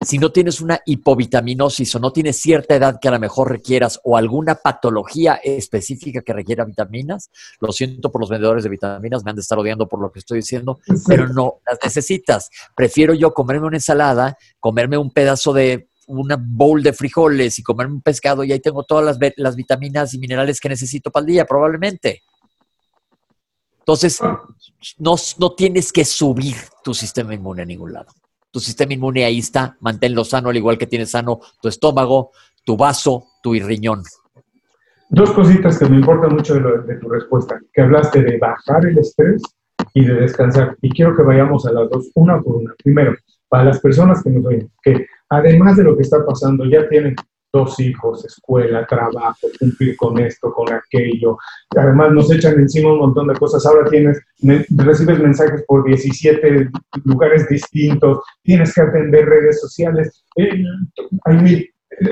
si 0.00 0.18
no 0.18 0.30
tienes 0.30 0.60
una 0.60 0.80
hipovitaminosis 0.84 1.94
o 1.94 1.98
no 1.98 2.12
tienes 2.12 2.38
cierta 2.38 2.74
edad 2.74 2.98
que 3.00 3.08
a 3.08 3.12
lo 3.12 3.18
mejor 3.18 3.50
requieras 3.50 4.00
o 4.04 4.16
alguna 4.16 4.56
patología 4.56 5.34
específica 5.42 6.22
que 6.22 6.32
requiera 6.32 6.64
vitaminas, 6.64 7.30
lo 7.60 7.72
siento 7.72 8.10
por 8.10 8.20
los 8.20 8.30
vendedores 8.30 8.64
de 8.64 8.70
vitaminas, 8.70 9.24
me 9.24 9.30
han 9.30 9.36
de 9.36 9.42
estar 9.42 9.58
odiando 9.58 9.88
por 9.88 10.00
lo 10.00 10.10
que 10.10 10.18
estoy 10.18 10.38
diciendo, 10.38 10.80
pero 11.06 11.28
no 11.28 11.60
las 11.66 11.78
necesitas. 11.82 12.50
Prefiero 12.74 13.14
yo 13.14 13.32
comerme 13.32 13.66
una 13.66 13.76
ensalada, 13.76 14.36
comerme 14.60 14.98
un 14.98 15.10
pedazo 15.10 15.52
de 15.52 15.88
una 16.08 16.36
bowl 16.38 16.82
de 16.82 16.92
frijoles 16.92 17.58
y 17.58 17.62
comerme 17.62 17.94
un 17.94 18.02
pescado 18.02 18.44
y 18.44 18.52
ahí 18.52 18.60
tengo 18.60 18.84
todas 18.84 19.04
las, 19.04 19.18
las 19.36 19.56
vitaminas 19.56 20.14
y 20.14 20.18
minerales 20.18 20.60
que 20.60 20.68
necesito 20.68 21.10
para 21.10 21.22
el 21.22 21.32
día, 21.32 21.44
probablemente. 21.44 22.22
Entonces, 23.80 24.20
no, 24.98 25.14
no 25.38 25.54
tienes 25.54 25.92
que 25.92 26.04
subir 26.04 26.56
tu 26.82 26.92
sistema 26.92 27.34
inmune 27.34 27.62
a 27.62 27.66
ningún 27.66 27.92
lado 27.92 28.12
tu 28.56 28.60
sistema 28.60 28.94
inmune 28.94 29.22
ahí 29.22 29.40
está, 29.40 29.76
manténlo 29.80 30.24
sano, 30.24 30.48
al 30.48 30.56
igual 30.56 30.78
que 30.78 30.86
tienes 30.86 31.10
sano 31.10 31.40
tu 31.60 31.68
estómago, 31.68 32.30
tu 32.64 32.74
vaso, 32.74 33.26
tu 33.42 33.52
riñón. 33.52 34.02
Dos 35.10 35.30
cositas 35.32 35.78
que 35.78 35.84
me 35.84 35.96
importan 35.96 36.32
mucho 36.32 36.54
de, 36.54 36.94
tu 36.94 37.06
respuesta, 37.06 37.60
que 37.70 37.82
hablaste 37.82 38.22
de 38.22 38.38
bajar 38.38 38.86
el 38.86 38.96
estrés 38.96 39.42
y 39.92 40.06
de 40.06 40.14
descansar. 40.14 40.74
Y 40.80 40.88
quiero 40.88 41.14
que 41.14 41.22
vayamos 41.22 41.66
a 41.66 41.72
las 41.72 41.90
dos, 41.90 42.10
una 42.14 42.40
por 42.40 42.56
una. 42.56 42.72
Primero, 42.82 43.14
para 43.50 43.64
las 43.64 43.78
personas 43.78 44.22
que 44.22 44.30
nos 44.30 44.46
oyen, 44.46 44.70
que 44.82 45.04
además 45.28 45.76
de 45.76 45.84
lo 45.84 45.94
que 45.94 46.04
está 46.04 46.24
pasando, 46.24 46.64
ya 46.64 46.88
tienen 46.88 47.14
dos 47.56 47.80
hijos, 47.80 48.24
escuela, 48.24 48.86
trabajo, 48.86 49.48
cumplir 49.58 49.96
con 49.96 50.18
esto, 50.18 50.52
con 50.52 50.72
aquello. 50.72 51.36
Además 51.76 52.12
nos 52.12 52.30
echan 52.32 52.54
encima 52.54 52.92
un 52.92 52.98
montón 52.98 53.28
de 53.28 53.34
cosas. 53.34 53.64
Ahora 53.66 53.88
tienes, 53.90 54.20
recibes 54.70 55.18
mensajes 55.18 55.64
por 55.66 55.84
17 55.84 56.70
lugares 57.04 57.48
distintos, 57.48 58.18
tienes 58.42 58.74
que 58.74 58.82
atender 58.82 59.26
redes 59.26 59.60
sociales, 59.60 60.24
eh, 60.36 60.62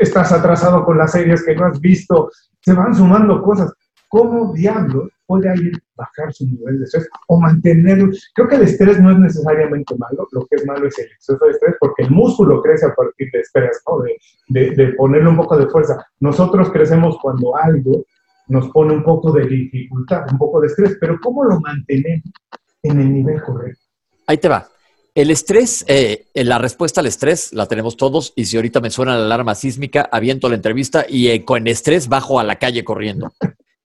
estás 0.00 0.32
atrasado 0.32 0.84
con 0.84 0.98
las 0.98 1.12
series 1.12 1.44
que 1.44 1.54
no 1.54 1.66
has 1.66 1.80
visto, 1.80 2.30
se 2.60 2.72
van 2.72 2.94
sumando 2.94 3.42
cosas. 3.42 3.72
¿Cómo 4.08 4.52
diablos 4.52 5.10
puede 5.26 5.48
alguien 5.48 5.72
bajar 5.94 6.32
su 6.32 6.46
nivel 6.46 6.78
de 6.78 6.84
estrés 6.84 7.08
o 7.28 7.40
mantenerlo? 7.40 8.10
Creo 8.34 8.48
que 8.48 8.56
el 8.56 8.62
estrés 8.62 9.00
no 9.00 9.10
es 9.10 9.18
necesariamente 9.18 9.94
malo, 9.96 10.26
lo 10.32 10.46
que 10.46 10.56
es 10.56 10.66
malo 10.66 10.86
es 10.86 10.98
el 10.98 11.06
exceso 11.06 11.44
de 11.44 11.52
estrés 11.52 11.74
porque 11.80 12.02
el 12.04 12.10
músculo 12.10 12.62
crece 12.62 12.86
a 12.86 12.94
partir 12.94 13.30
de 13.32 13.40
estrés, 13.40 13.82
¿no? 13.86 14.02
de, 14.48 14.70
de, 14.70 14.92
ponerle 14.94 15.28
un 15.28 15.36
poco 15.36 15.56
de 15.56 15.66
fuerza. 15.66 16.04
Nosotros 16.20 16.70
crecemos 16.70 17.18
cuando 17.20 17.56
algo 17.56 18.04
nos 18.48 18.68
pone 18.70 18.94
un 18.94 19.02
poco 19.02 19.32
de 19.32 19.46
dificultad, 19.46 20.26
un 20.30 20.38
poco 20.38 20.60
de 20.60 20.68
estrés, 20.68 20.96
pero 21.00 21.18
¿cómo 21.22 21.44
lo 21.44 21.60
mantenemos 21.60 22.30
en 22.82 23.00
el 23.00 23.12
nivel 23.12 23.42
correcto? 23.42 23.80
Ahí 24.26 24.38
te 24.38 24.48
va. 24.48 24.68
El 25.14 25.30
estrés, 25.30 25.84
eh, 25.86 26.26
la 26.34 26.58
respuesta 26.58 27.00
al 27.00 27.06
estrés 27.06 27.52
la 27.52 27.66
tenemos 27.66 27.96
todos 27.96 28.32
y 28.34 28.46
si 28.46 28.56
ahorita 28.56 28.80
me 28.80 28.90
suena 28.90 29.16
la 29.16 29.26
alarma 29.26 29.54
sísmica, 29.54 30.08
aviento 30.10 30.48
la 30.48 30.56
entrevista 30.56 31.06
y 31.08 31.28
eh, 31.28 31.44
con 31.44 31.68
estrés 31.68 32.08
bajo 32.08 32.40
a 32.40 32.44
la 32.44 32.56
calle 32.56 32.82
corriendo. 32.82 33.32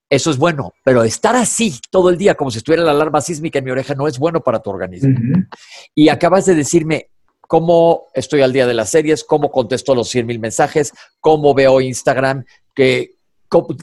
Eso 0.09 0.31
es 0.31 0.37
bueno, 0.37 0.73
pero 0.83 1.03
estar 1.03 1.35
así 1.35 1.79
todo 1.91 2.09
el 2.09 2.17
día 2.17 2.35
como 2.35 2.49
si 2.49 2.57
estuviera 2.57 2.83
la 2.83 2.91
alarma 2.91 3.21
sísmica 3.21 3.59
en 3.59 3.65
mi 3.65 3.71
oreja 3.71 3.93
no 3.93 4.07
es 4.07 4.17
bueno 4.17 4.41
para 4.41 4.59
tu 4.59 4.71
organismo. 4.71 5.15
Y 5.93 6.09
acabas 6.09 6.45
de 6.45 6.55
decirme 6.55 7.11
cómo 7.41 8.07
estoy 8.13 8.41
al 8.41 8.51
día 8.51 8.65
de 8.65 8.73
las 8.73 8.89
series, 8.89 9.23
cómo 9.23 9.51
contesto 9.51 9.93
los 9.93 10.09
100 10.09 10.25
mil 10.25 10.39
mensajes, 10.39 10.93
cómo 11.19 11.53
veo 11.53 11.79
Instagram, 11.79 12.45
que 12.73 13.11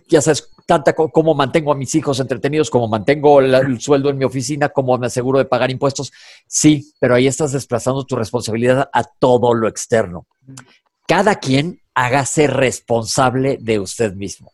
ya 0.08 0.20
sabes, 0.20 0.50
tanta 0.66 0.94
cómo 0.94 1.34
mantengo 1.34 1.70
a 1.70 1.76
mis 1.76 1.94
hijos 1.94 2.18
entretenidos, 2.18 2.70
cómo 2.70 2.88
mantengo 2.88 3.40
el 3.40 3.80
sueldo 3.80 4.10
en 4.10 4.18
mi 4.18 4.24
oficina, 4.24 4.68
cómo 4.68 4.98
me 4.98 5.06
aseguro 5.06 5.38
de 5.38 5.44
pagar 5.44 5.70
impuestos. 5.70 6.12
Sí, 6.48 6.92
pero 6.98 7.14
ahí 7.14 7.28
estás 7.28 7.52
desplazando 7.52 8.04
tu 8.04 8.16
responsabilidad 8.16 8.90
a 8.92 9.04
todo 9.04 9.54
lo 9.54 9.68
externo. 9.68 10.26
Cada 11.06 11.36
quien 11.36 11.80
hágase 11.94 12.48
responsable 12.48 13.58
de 13.60 13.78
usted 13.78 14.14
mismo. 14.14 14.52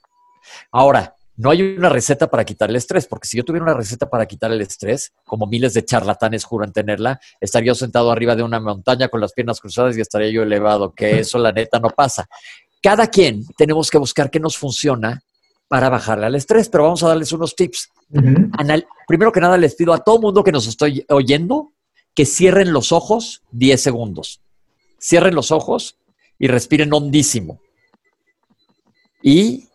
Ahora, 0.70 1.16
no 1.36 1.50
hay 1.50 1.62
una 1.62 1.88
receta 1.88 2.28
para 2.28 2.44
quitar 2.44 2.70
el 2.70 2.76
estrés, 2.76 3.06
porque 3.06 3.26
si 3.26 3.36
yo 3.36 3.44
tuviera 3.44 3.64
una 3.64 3.74
receta 3.74 4.08
para 4.08 4.26
quitar 4.26 4.52
el 4.52 4.60
estrés, 4.60 5.12
como 5.24 5.46
miles 5.46 5.74
de 5.74 5.84
charlatanes 5.84 6.44
juran 6.44 6.72
tenerla, 6.72 7.18
estaría 7.40 7.68
yo 7.68 7.74
sentado 7.74 8.10
arriba 8.10 8.36
de 8.36 8.42
una 8.42 8.60
montaña 8.60 9.08
con 9.08 9.20
las 9.20 9.32
piernas 9.32 9.60
cruzadas 9.60 9.96
y 9.96 10.00
estaría 10.00 10.30
yo 10.30 10.42
elevado, 10.42 10.92
que 10.92 11.20
eso 11.20 11.38
la 11.38 11.52
neta 11.52 11.78
no 11.78 11.88
pasa. 11.90 12.28
Cada 12.82 13.06
quien 13.06 13.46
tenemos 13.56 13.90
que 13.90 13.98
buscar 13.98 14.30
qué 14.30 14.40
nos 14.40 14.58
funciona 14.58 15.22
para 15.68 15.88
bajarle 15.88 16.26
al 16.26 16.34
estrés, 16.34 16.68
pero 16.68 16.84
vamos 16.84 17.02
a 17.02 17.08
darles 17.08 17.32
unos 17.32 17.56
tips. 17.56 17.88
Primero 19.06 19.32
que 19.32 19.40
nada, 19.40 19.56
les 19.56 19.74
pido 19.74 19.94
a 19.94 19.98
todo 19.98 20.20
mundo 20.20 20.44
que 20.44 20.52
nos 20.52 20.66
estoy 20.66 21.04
oyendo 21.08 21.72
que 22.14 22.26
cierren 22.26 22.74
los 22.74 22.92
ojos 22.92 23.42
10 23.52 23.80
segundos. 23.80 24.42
Cierren 25.00 25.34
los 25.34 25.50
ojos 25.50 25.96
y 26.38 26.46
respiren 26.48 26.92
hondísimo. 26.92 27.60
Y 29.22 29.68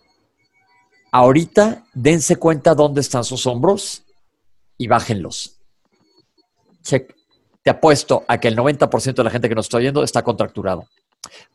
ahorita 1.11 1.85
dense 1.93 2.37
cuenta 2.37 2.75
dónde 2.75 3.01
están 3.01 3.23
sus 3.23 3.45
hombros 3.47 4.03
y 4.77 4.87
bájenlos. 4.87 5.59
Check. 6.81 7.15
Te 7.63 7.71
apuesto 7.71 8.23
a 8.27 8.39
que 8.39 8.47
el 8.47 8.55
90% 8.55 9.15
de 9.15 9.23
la 9.23 9.29
gente 9.29 9.49
que 9.49 9.55
nos 9.55 9.65
está 9.65 9.77
oyendo 9.77 10.03
está 10.03 10.23
contracturado. 10.23 10.87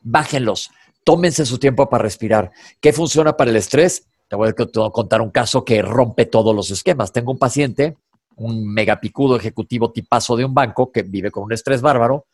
Bájenlos. 0.01 0.69
Tómense 1.03 1.45
su 1.45 1.57
tiempo 1.57 1.89
para 1.89 2.03
respirar. 2.03 2.51
¿Qué 2.79 2.93
funciona 2.93 3.35
para 3.35 3.49
el 3.49 3.57
estrés? 3.57 4.05
Te 4.27 4.35
voy 4.35 4.49
a 4.49 4.91
contar 4.91 5.21
un 5.21 5.31
caso 5.31 5.65
que 5.65 5.81
rompe 5.81 6.25
todos 6.25 6.55
los 6.55 6.69
esquemas. 6.69 7.11
Tengo 7.11 7.31
un 7.31 7.39
paciente, 7.39 7.97
un 8.35 8.71
megapicudo 8.71 9.35
ejecutivo 9.35 9.91
tipazo 9.91 10.35
de 10.35 10.45
un 10.45 10.53
banco 10.53 10.91
que 10.91 11.01
vive 11.01 11.31
con 11.31 11.43
un 11.43 11.53
estrés 11.53 11.81
bárbaro, 11.81 12.27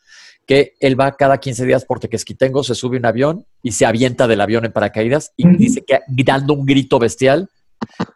que 0.46 0.74
él 0.80 0.98
va 0.98 1.16
cada 1.16 1.38
15 1.38 1.64
días 1.64 1.84
por 1.84 2.00
Tequesquitengo, 2.00 2.64
se 2.64 2.74
sube 2.74 2.96
un 2.96 3.06
avión 3.06 3.46
y 3.62 3.72
se 3.72 3.86
avienta 3.86 4.26
del 4.26 4.40
avión 4.40 4.64
en 4.64 4.72
paracaídas 4.72 5.32
y 5.36 5.48
dice 5.56 5.84
que 5.86 6.00
dando 6.08 6.54
un 6.54 6.66
grito 6.66 6.98
bestial, 6.98 7.48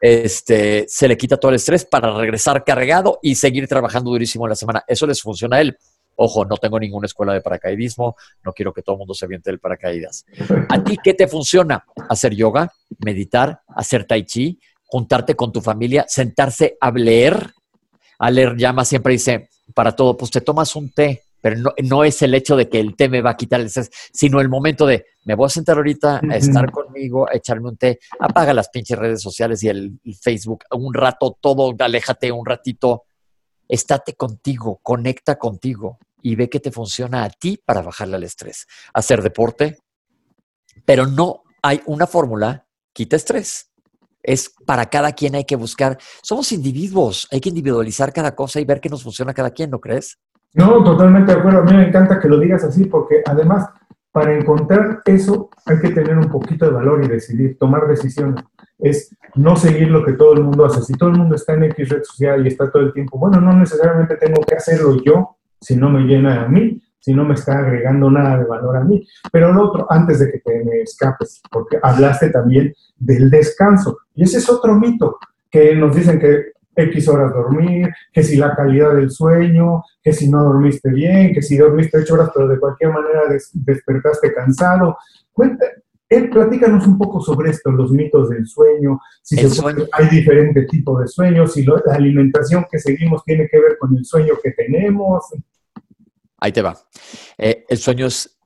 este, 0.01 0.85
se 0.89 1.09
le 1.09 1.17
quita 1.17 1.37
todo 1.37 1.51
el 1.51 1.57
estrés 1.57 1.85
para 1.85 2.17
regresar 2.17 2.65
cargado 2.65 3.19
y 3.23 3.35
seguir 3.35 3.69
trabajando 3.69 4.11
durísimo 4.11 4.47
en 4.47 4.51
la 4.51 4.57
semana. 4.57 4.85
Eso 4.87 5.07
les 5.07 5.23
funciona 5.23 5.57
a 5.57 5.61
él. 5.61 5.77
Ojo, 6.17 6.45
no 6.45 6.57
tengo 6.57 6.79
ninguna 6.79 7.07
escuela 7.07 7.33
de 7.33 7.41
paracaidismo, 7.41 8.17
no 8.45 8.53
quiero 8.53 8.73
que 8.73 8.83
todo 8.83 8.95
el 8.95 8.99
mundo 8.99 9.15
se 9.15 9.25
aviente 9.25 9.51
del 9.51 9.59
paracaídas. 9.59 10.25
¿A 10.69 10.83
ti 10.83 10.97
qué 11.03 11.13
te 11.15 11.27
funciona? 11.27 11.85
Hacer 12.09 12.35
yoga, 12.35 12.73
meditar, 12.99 13.63
hacer 13.69 14.05
tai 14.05 14.25
chi, 14.25 14.61
juntarte 14.87 15.35
con 15.35 15.51
tu 15.51 15.61
familia, 15.61 16.05
sentarse 16.09 16.77
a 16.81 16.93
leer. 16.93 17.53
A 18.21 18.31
leer 18.31 18.57
llama 18.57 18.85
siempre 18.85 19.15
dice, 19.15 19.49
para 19.75 19.97
todo, 19.97 20.17
pues 20.17 20.31
te 20.31 20.41
tomas 20.41 20.77
un 20.77 20.93
té, 20.93 21.24
pero 21.45 21.61
no, 21.83 22.05
es 22.05 22.23
el 22.23 22.33
hecho 22.33 22.57
de 22.57 22.71
que 22.71 22.81
el 22.81 22.97
té 22.97 23.07
me 23.11 23.21
va 23.21 23.33
a 23.33 23.37
quitar 23.37 23.61
el 23.61 23.67
estrés, 23.67 23.91
sino 24.15 24.41
el 24.41 24.49
momento 24.49 24.87
de, 24.87 25.05
me 25.27 25.35
voy 25.35 25.45
a 25.45 25.51
sentar 25.51 25.77
ahorita 25.77 26.23
a 26.27 26.37
estar 26.37 26.71
conmigo, 26.71 27.29
a 27.29 27.37
echarme 27.37 27.69
un 27.69 27.77
té, 27.77 27.99
apaga 28.19 28.55
las 28.55 28.71
pinches 28.71 28.99
redes 28.99 29.21
sociales 29.21 29.63
y 29.63 29.69
el 29.69 30.01
Facebook 30.23 30.65
un 30.71 30.95
rato, 30.95 31.37
todo, 31.39 31.75
aléjate 31.79 32.33
un 32.33 32.47
ratito, 32.47 33.05
estate 33.69 34.15
contigo, 34.15 34.81
conecta 34.83 35.37
contigo 35.37 35.99
y 36.23 36.35
ve 36.35 36.49
que 36.49 36.61
te 36.61 36.71
funciona 36.71 37.25
a 37.25 37.29
ti 37.29 37.61
para 37.63 37.83
bajarle 37.83 38.17
al 38.17 38.25
estrés. 38.25 38.67
Hacer 38.95 39.21
deporte, 39.21 39.77
pero 40.87 41.07
no 41.07 41.43
hay 41.61 41.83
una 41.85 42.07
fórmula 42.07 42.67
quita 42.95 43.17
estrés. 43.17 43.71
Es 44.23 44.51
para 44.65 44.89
cada 44.89 45.13
quien 45.13 45.35
hay 45.35 45.45
que 45.45 45.57
buscar. 45.57 45.99
Somos 46.23 46.53
individuos, 46.53 47.29
hay 47.31 47.43
que 47.43 47.51
individualizar 47.51 48.15
cada 48.15 48.35
cosa 48.35 48.61
y 48.61 48.65
ver 48.65 48.81
qué 48.81 48.89
nos 48.89 49.03
funciona 49.03 49.33
a 49.33 49.35
cada 49.35 49.51
quien, 49.51 49.69
¿no 49.69 49.79
crees? 49.79 50.17
No, 50.55 50.83
totalmente 50.83 51.33
de 51.33 51.39
acuerdo. 51.39 51.61
A 51.61 51.65
mí 51.65 51.73
me 51.73 51.89
encanta 51.89 52.19
que 52.19 52.29
lo 52.29 52.39
digas 52.39 52.65
así 52.65 52.85
porque 52.85 53.23
además 53.27 53.69
para 54.13 54.33
encontrar 54.33 55.03
eso 55.07 55.51
hay 55.67 55.81
que 55.81 55.91
tener 55.91 56.17
un 56.17 56.31
poquito 56.31 56.67
de 56.67 56.71
valor 56.71 57.05
y 57.05 57.09
decidir, 57.09 57.59
tomar 57.59 57.89
decisiones. 57.89 58.45
Es 58.79 59.15
no 59.35 59.57
seguir 59.57 59.89
lo 59.91 60.05
que 60.05 60.13
todo 60.13 60.35
el 60.35 60.45
mundo 60.45 60.65
hace. 60.65 60.83
Si 60.83 60.93
todo 60.95 61.11
el 61.11 61.19
mundo 61.19 61.35
está 61.35 61.55
en 61.55 61.65
X 61.65 61.89
red 61.89 62.03
social 62.05 62.45
y 62.45 62.49
está 62.49 62.71
todo 62.71 62.85
el 62.85 62.93
tiempo, 62.93 63.19
bueno, 63.19 63.41
no 63.41 63.53
necesariamente 63.53 64.17
tengo 64.17 64.41
que 64.43 64.55
hacerlo 64.55 64.97
yo 65.05 65.37
si 65.61 65.75
no 65.75 65.91
me 65.91 66.03
llena 66.03 66.45
a 66.45 66.49
mí, 66.49 66.81
si 67.01 67.13
no 67.13 67.25
me 67.25 67.35
está 67.35 67.59
agregando 67.59 68.09
nada 68.09 68.39
de 68.39 68.45
valor 68.45 68.77
a 68.77 68.85
mí. 68.85 69.05
Pero 69.33 69.53
lo 69.53 69.69
otro, 69.69 69.87
antes 69.91 70.21
de 70.21 70.31
que 70.31 70.39
te 70.39 70.65
me 70.65 70.83
escapes, 70.83 71.43
porque 71.51 71.79
hablaste 71.83 72.31
también 72.31 72.73
del 72.97 73.31
descanso. 73.31 73.99
Y 74.15 74.23
ese 74.23 74.39
es 74.39 74.49
otro 74.49 74.75
mito, 74.75 75.19
que 75.51 75.75
nos 75.75 75.97
dicen 75.97 76.21
que 76.21 76.54
X 76.77 77.09
horas 77.09 77.33
dormir, 77.33 77.89
que 78.13 78.23
si 78.23 78.37
la 78.37 78.55
calidad 78.55 78.95
del 78.95 79.11
sueño, 79.11 79.83
que 80.03 80.13
si 80.13 80.29
no 80.29 80.43
dormiste 80.43 80.91
bien, 80.91 81.33
que 81.33 81.43
si 81.43 81.57
dormiste 81.57 81.99
ocho 81.99 82.15
horas, 82.15 82.31
pero 82.35 82.49
de 82.49 82.59
cualquier 82.59 82.93
manera 82.93 83.23
despertaste 83.53 84.33
cansado. 84.33 84.97
Cuenta, 85.33 85.67
eh, 86.09 86.29
platícanos 86.29 86.87
un 86.87 86.99
poco 86.99 87.21
sobre 87.21 87.51
esto, 87.51 87.71
los 87.71 87.91
mitos 87.91 88.31
del 88.31 88.47
sueño, 88.47 89.01
si 89.23 89.39
hay 89.93 90.09
diferentes 90.09 90.67
tipos 90.69 91.01
de 91.01 91.09
sueños, 91.09 91.53
si 91.53 91.65
la 91.65 91.95
alimentación 91.95 92.67
que 92.71 92.79
seguimos 92.79 93.25
tiene 93.25 93.49
que 93.49 93.59
ver 93.59 93.79
con 93.79 93.97
el 93.97 94.05
sueño 94.05 94.35
que 94.43 94.53
tenemos. 94.53 95.25
Ahí 96.39 96.53
te 96.53 96.63
va. 96.63 96.77
Eh, 97.39 97.65
el 97.69 97.79
sueño 97.79 98.07
es 98.07 98.39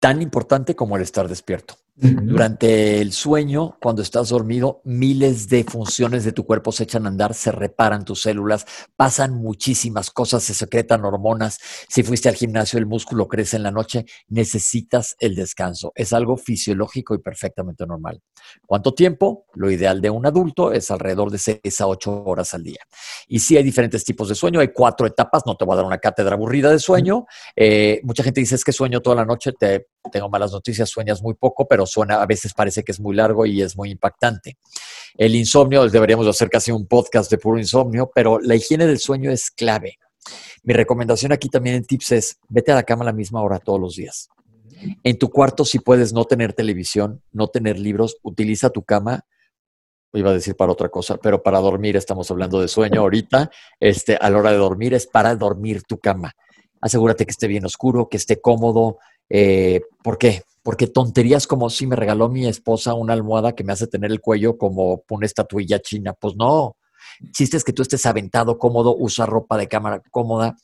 tan 0.00 0.22
importante 0.22 0.74
como 0.74 0.96
el 0.96 1.02
estar 1.02 1.28
despierto. 1.28 1.74
Durante 1.98 3.00
el 3.00 3.12
sueño, 3.12 3.78
cuando 3.80 4.02
estás 4.02 4.28
dormido, 4.28 4.82
miles 4.84 5.48
de 5.48 5.64
funciones 5.64 6.24
de 6.24 6.32
tu 6.32 6.44
cuerpo 6.44 6.70
se 6.70 6.82
echan 6.82 7.06
a 7.06 7.08
andar, 7.08 7.32
se 7.32 7.50
reparan 7.50 8.04
tus 8.04 8.20
células, 8.20 8.66
pasan 8.96 9.32
muchísimas 9.32 10.10
cosas, 10.10 10.42
se 10.42 10.52
secretan 10.52 11.06
hormonas. 11.06 11.58
Si 11.88 12.02
fuiste 12.02 12.28
al 12.28 12.34
gimnasio, 12.34 12.78
el 12.78 12.84
músculo 12.84 13.28
crece 13.28 13.56
en 13.56 13.62
la 13.62 13.70
noche, 13.70 14.04
necesitas 14.28 15.16
el 15.20 15.34
descanso. 15.34 15.92
Es 15.94 16.12
algo 16.12 16.36
fisiológico 16.36 17.14
y 17.14 17.18
perfectamente 17.18 17.86
normal. 17.86 18.20
¿Cuánto 18.66 18.92
tiempo? 18.92 19.46
Lo 19.54 19.70
ideal 19.70 20.02
de 20.02 20.10
un 20.10 20.26
adulto 20.26 20.72
es 20.72 20.90
alrededor 20.90 21.30
de 21.30 21.38
6 21.38 21.80
a 21.80 21.86
8 21.86 22.24
horas 22.24 22.52
al 22.52 22.62
día. 22.62 22.80
Y 23.26 23.38
sí 23.38 23.56
hay 23.56 23.62
diferentes 23.62 24.04
tipos 24.04 24.28
de 24.28 24.34
sueño, 24.34 24.60
hay 24.60 24.68
cuatro 24.68 25.06
etapas, 25.06 25.44
no 25.46 25.56
te 25.56 25.64
voy 25.64 25.72
a 25.72 25.76
dar 25.76 25.86
una 25.86 25.98
cátedra 25.98 26.34
aburrida 26.34 26.70
de 26.70 26.78
sueño. 26.78 27.24
Eh, 27.54 28.00
mucha 28.02 28.22
gente 28.22 28.40
dice 28.40 28.54
es 28.54 28.64
que 28.64 28.72
sueño 28.72 29.00
toda 29.00 29.16
la 29.16 29.24
noche, 29.24 29.52
te, 29.58 29.88
tengo 30.10 30.28
malas 30.28 30.52
noticias, 30.52 30.88
sueñas 30.88 31.22
muy 31.22 31.34
poco, 31.34 31.66
pero 31.66 31.86
suena, 31.86 32.22
a 32.22 32.26
veces 32.26 32.54
parece 32.54 32.82
que 32.82 32.92
es 32.92 33.00
muy 33.00 33.14
largo 33.14 33.46
y 33.46 33.62
es 33.62 33.76
muy 33.76 33.90
impactante. 33.90 34.58
El 35.16 35.34
insomnio, 35.34 35.88
deberíamos 35.88 36.26
hacer 36.26 36.50
casi 36.50 36.70
un 36.70 36.86
podcast 36.86 37.30
de 37.30 37.38
puro 37.38 37.58
insomnio, 37.58 38.10
pero 38.14 38.38
la 38.40 38.54
higiene 38.54 38.86
del 38.86 38.98
sueño 38.98 39.30
es 39.30 39.50
clave. 39.50 39.98
Mi 40.62 40.74
recomendación 40.74 41.32
aquí 41.32 41.48
también 41.48 41.76
en 41.76 41.84
tips 41.84 42.12
es, 42.12 42.38
vete 42.48 42.72
a 42.72 42.74
la 42.74 42.82
cama 42.82 43.02
a 43.02 43.06
la 43.06 43.12
misma 43.12 43.42
hora 43.42 43.58
todos 43.58 43.80
los 43.80 43.96
días. 43.96 44.28
En 45.02 45.18
tu 45.18 45.30
cuarto, 45.30 45.64
si 45.64 45.78
puedes 45.78 46.12
no 46.12 46.24
tener 46.24 46.52
televisión, 46.52 47.22
no 47.32 47.48
tener 47.48 47.78
libros, 47.78 48.18
utiliza 48.22 48.70
tu 48.70 48.82
cama. 48.82 49.24
Iba 50.12 50.30
a 50.30 50.34
decir 50.34 50.56
para 50.56 50.72
otra 50.72 50.88
cosa, 50.88 51.16
pero 51.18 51.42
para 51.42 51.60
dormir, 51.60 51.96
estamos 51.96 52.30
hablando 52.30 52.60
de 52.60 52.68
sueño 52.68 53.00
ahorita, 53.00 53.50
este, 53.80 54.16
a 54.16 54.30
la 54.30 54.38
hora 54.38 54.50
de 54.50 54.58
dormir 54.58 54.94
es 54.94 55.06
para 55.06 55.34
dormir 55.34 55.82
tu 55.82 55.98
cama. 55.98 56.34
Asegúrate 56.80 57.24
que 57.24 57.32
esté 57.32 57.48
bien 57.48 57.64
oscuro, 57.64 58.08
que 58.08 58.16
esté 58.16 58.40
cómodo. 58.40 58.98
Eh, 59.28 59.80
¿Por 60.02 60.18
qué? 60.18 60.42
porque 60.66 60.88
tonterías 60.88 61.46
como 61.46 61.70
si 61.70 61.86
me 61.86 61.94
regaló 61.94 62.28
mi 62.28 62.44
esposa 62.44 62.92
una 62.92 63.12
almohada 63.12 63.54
que 63.54 63.62
me 63.62 63.72
hace 63.72 63.86
tener 63.86 64.10
el 64.10 64.20
cuello 64.20 64.58
como 64.58 65.04
una 65.10 65.24
estatuilla 65.24 65.78
china, 65.78 66.12
pues 66.12 66.34
no. 66.34 66.76
Chiste 67.30 67.56
es 67.56 67.62
que 67.62 67.72
tú 67.72 67.82
estés 67.82 68.04
aventado, 68.04 68.58
cómodo, 68.58 68.96
usa 68.98 69.26
ropa 69.26 69.56
de 69.56 69.68
cámara 69.68 70.02
cómoda 70.10 70.56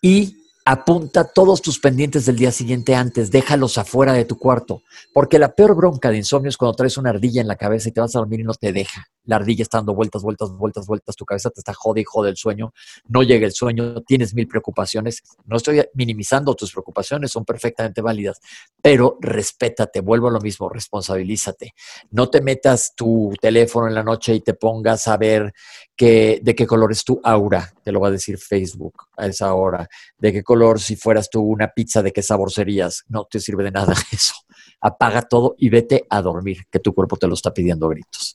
y 0.00 0.38
apunta 0.66 1.22
todos 1.22 1.62
tus 1.62 1.78
pendientes 1.78 2.26
del 2.26 2.34
día 2.34 2.50
siguiente 2.50 2.96
antes, 2.96 3.30
déjalos 3.30 3.78
afuera 3.78 4.12
de 4.12 4.24
tu 4.24 4.36
cuarto, 4.36 4.82
porque 5.14 5.38
la 5.38 5.54
peor 5.54 5.76
bronca 5.76 6.10
de 6.10 6.16
insomnio 6.16 6.48
es 6.48 6.56
cuando 6.56 6.74
traes 6.74 6.98
una 6.98 7.10
ardilla 7.10 7.40
en 7.40 7.46
la 7.46 7.54
cabeza 7.54 7.88
y 7.88 7.92
te 7.92 8.00
vas 8.00 8.16
a 8.16 8.18
dormir 8.18 8.40
y 8.40 8.42
no 8.42 8.52
te 8.52 8.72
deja, 8.72 9.06
la 9.26 9.36
ardilla 9.36 9.62
está 9.62 9.78
dando 9.78 9.94
vueltas, 9.94 10.22
vueltas, 10.22 10.50
vueltas, 10.50 10.86
vueltas, 10.86 11.14
tu 11.14 11.24
cabeza 11.24 11.50
te 11.50 11.60
está 11.60 11.72
jode 11.72 12.00
y 12.00 12.04
jode 12.04 12.30
el 12.30 12.36
sueño, 12.36 12.72
no 13.08 13.22
llega 13.22 13.46
el 13.46 13.52
sueño, 13.52 14.02
tienes 14.02 14.34
mil 14.34 14.48
preocupaciones. 14.48 15.22
No 15.44 15.56
estoy 15.56 15.84
minimizando 15.94 16.54
tus 16.54 16.72
preocupaciones, 16.72 17.32
son 17.32 17.44
perfectamente 17.44 18.00
válidas, 18.00 18.40
pero 18.80 19.18
respétate, 19.20 20.00
vuelvo 20.00 20.28
a 20.28 20.30
lo 20.32 20.40
mismo, 20.40 20.68
responsabilízate. 20.68 21.74
No 22.10 22.28
te 22.28 22.40
metas 22.40 22.94
tu 22.96 23.32
teléfono 23.40 23.88
en 23.88 23.94
la 23.94 24.02
noche 24.02 24.34
y 24.34 24.40
te 24.40 24.54
pongas 24.54 25.06
a 25.08 25.16
ver 25.16 25.52
que, 25.96 26.40
de 26.42 26.54
qué 26.54 26.66
color 26.66 26.92
es 26.92 27.04
tu 27.04 27.20
aura, 27.22 27.72
te 27.86 27.92
lo 27.92 28.00
va 28.00 28.08
a 28.08 28.10
decir 28.10 28.36
Facebook 28.36 29.04
a 29.16 29.26
esa 29.26 29.54
hora, 29.54 29.88
de 30.18 30.32
qué 30.32 30.42
color 30.42 30.80
si 30.80 30.96
fueras 30.96 31.30
tú 31.30 31.40
una 31.40 31.68
pizza, 31.68 32.02
de 32.02 32.10
qué 32.10 32.20
sabor 32.20 32.50
serías, 32.50 33.04
no 33.06 33.28
te 33.30 33.38
sirve 33.38 33.62
de 33.62 33.70
nada 33.70 33.94
eso. 34.10 34.34
Apaga 34.80 35.22
todo 35.22 35.54
y 35.56 35.68
vete 35.68 36.04
a 36.10 36.20
dormir, 36.20 36.64
que 36.68 36.80
tu 36.80 36.92
cuerpo 36.92 37.16
te 37.16 37.28
lo 37.28 37.34
está 37.34 37.54
pidiendo 37.54 37.86
a 37.86 37.90
gritos. 37.90 38.34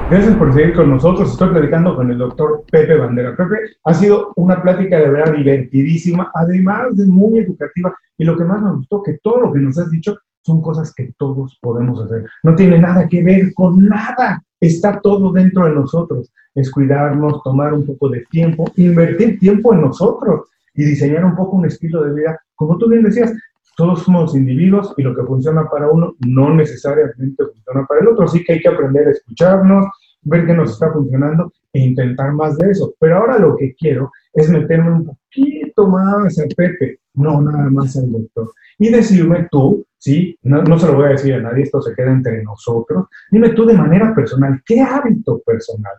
Gracias 0.08 0.36
por 0.36 0.54
seguir 0.54 0.72
con 0.72 0.88
nosotros. 0.88 1.32
Estoy 1.32 1.48
platicando 1.48 1.96
con 1.96 2.08
el 2.08 2.18
doctor 2.18 2.62
Pepe 2.70 2.94
Bandera. 2.96 3.34
Pepe, 3.34 3.56
ha 3.82 3.92
sido 3.92 4.32
una 4.36 4.62
plática 4.62 5.00
de 5.00 5.10
verdad 5.10 5.34
divertidísima, 5.34 6.30
además 6.32 6.96
de 6.96 7.06
muy 7.06 7.40
educativa. 7.40 7.92
Y 8.16 8.24
lo 8.24 8.36
que 8.36 8.44
más 8.44 8.62
me 8.62 8.70
gustó, 8.70 9.02
que 9.02 9.18
todo 9.20 9.40
lo 9.40 9.52
que 9.52 9.58
nos 9.58 9.76
has 9.78 9.90
dicho 9.90 10.16
son 10.42 10.62
cosas 10.62 10.94
que 10.94 11.12
todos 11.18 11.58
podemos 11.60 12.00
hacer. 12.00 12.24
No 12.44 12.54
tiene 12.54 12.78
nada 12.78 13.08
que 13.08 13.20
ver 13.20 13.52
con 13.52 13.84
nada. 13.84 14.40
Está 14.60 15.00
todo 15.00 15.32
dentro 15.32 15.64
de 15.64 15.72
nosotros. 15.72 16.32
Es 16.54 16.70
cuidarnos, 16.70 17.42
tomar 17.42 17.74
un 17.74 17.84
poco 17.84 18.08
de 18.08 18.24
tiempo, 18.30 18.70
invertir 18.76 19.40
tiempo 19.40 19.74
en 19.74 19.80
nosotros 19.80 20.42
y 20.72 20.84
diseñar 20.84 21.24
un 21.24 21.34
poco 21.34 21.56
un 21.56 21.66
estilo 21.66 22.04
de 22.04 22.14
vida. 22.14 22.38
Como 22.54 22.78
tú 22.78 22.88
bien 22.88 23.02
decías, 23.02 23.32
todos 23.76 24.02
somos 24.02 24.34
individuos 24.34 24.94
y 24.96 25.02
lo 25.02 25.14
que 25.14 25.22
funciona 25.22 25.68
para 25.68 25.90
uno 25.90 26.16
no 26.26 26.54
necesariamente 26.54 27.44
funciona 27.44 27.86
para 27.86 28.00
el 28.00 28.08
otro. 28.08 28.24
Así 28.24 28.42
que 28.42 28.54
hay 28.54 28.60
que 28.60 28.68
aprender 28.68 29.06
a 29.06 29.10
escucharnos, 29.10 29.86
ver 30.22 30.46
qué 30.46 30.54
nos 30.54 30.72
está 30.72 30.90
funcionando 30.92 31.52
e 31.72 31.80
intentar 31.80 32.32
más 32.32 32.56
de 32.56 32.70
eso. 32.70 32.94
Pero 32.98 33.18
ahora 33.18 33.38
lo 33.38 33.54
que 33.56 33.74
quiero 33.74 34.10
es 34.32 34.48
meterme 34.50 34.92
un 34.92 35.04
poquito 35.04 35.86
más 35.88 36.38
a 36.38 36.44
Pepe, 36.56 37.00
no 37.14 37.42
nada 37.42 37.68
más 37.70 37.96
al 37.96 38.10
doctor. 38.10 38.50
Y 38.78 38.88
decirme 38.88 39.46
tú, 39.50 39.84
¿sí? 39.98 40.38
No, 40.42 40.62
no, 40.62 40.78
se 40.78 40.86
lo 40.86 40.94
voy 40.94 41.06
a 41.06 41.10
decir 41.10 41.34
a 41.34 41.40
nadie, 41.40 41.64
esto 41.64 41.82
se 41.82 41.94
queda 41.94 42.12
entre 42.12 42.42
nosotros. 42.42 43.06
Dime 43.30 43.50
tú 43.50 43.66
de 43.66 43.74
manera 43.74 44.14
personal, 44.14 44.60
¿qué 44.64 44.80
hábito 44.80 45.40
personal? 45.44 45.94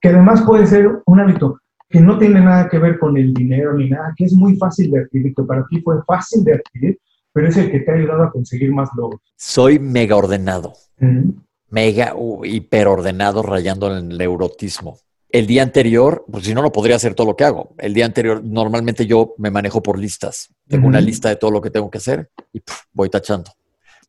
Que 0.00 0.08
además 0.08 0.42
puede 0.42 0.66
ser 0.66 1.02
un 1.04 1.20
hábito 1.20 1.60
que 1.90 2.00
no 2.00 2.16
tiene 2.18 2.40
nada 2.40 2.68
que 2.68 2.78
ver 2.78 2.98
con 2.98 3.16
el 3.16 3.34
dinero 3.34 3.74
ni 3.74 3.90
nada, 3.90 4.14
que 4.16 4.24
es 4.24 4.32
muy 4.32 4.56
fácil 4.56 4.90
de 4.90 5.00
adquirir, 5.00 5.34
que 5.34 5.42
para 5.42 5.66
ti 5.66 5.82
fue 5.82 5.96
fácil 6.04 6.44
de 6.44 6.54
adquirir, 6.54 6.98
pero 7.32 7.48
es 7.48 7.56
el 7.56 7.70
que 7.70 7.80
te 7.80 7.90
ha 7.90 7.94
ayudado 7.94 8.24
a 8.24 8.32
conseguir 8.32 8.72
más 8.72 8.88
logros. 8.96 9.20
Soy 9.36 9.78
mega 9.78 10.16
ordenado. 10.16 10.74
Mega 11.68 12.14
uh, 12.16 12.44
hiperordenado 12.44 13.42
rayando 13.42 13.96
en 13.96 14.12
el 14.12 14.20
eurotismo. 14.20 14.98
El 15.28 15.46
día 15.46 15.62
anterior, 15.62 16.24
pues 16.30 16.44
si 16.44 16.54
no, 16.54 16.62
no 16.62 16.72
podría 16.72 16.96
hacer 16.96 17.14
todo 17.14 17.28
lo 17.28 17.36
que 17.36 17.44
hago. 17.44 17.74
El 17.78 17.94
día 17.94 18.04
anterior, 18.04 18.42
normalmente 18.42 19.06
yo 19.06 19.34
me 19.38 19.50
manejo 19.50 19.80
por 19.80 19.96
listas. 19.96 20.52
Tengo 20.66 20.88
una 20.88 21.00
lista 21.00 21.28
de 21.28 21.36
todo 21.36 21.52
lo 21.52 21.60
que 21.60 21.70
tengo 21.70 21.88
que 21.88 21.98
hacer 21.98 22.30
y 22.52 22.60
voy 22.92 23.08
tachando. 23.08 23.52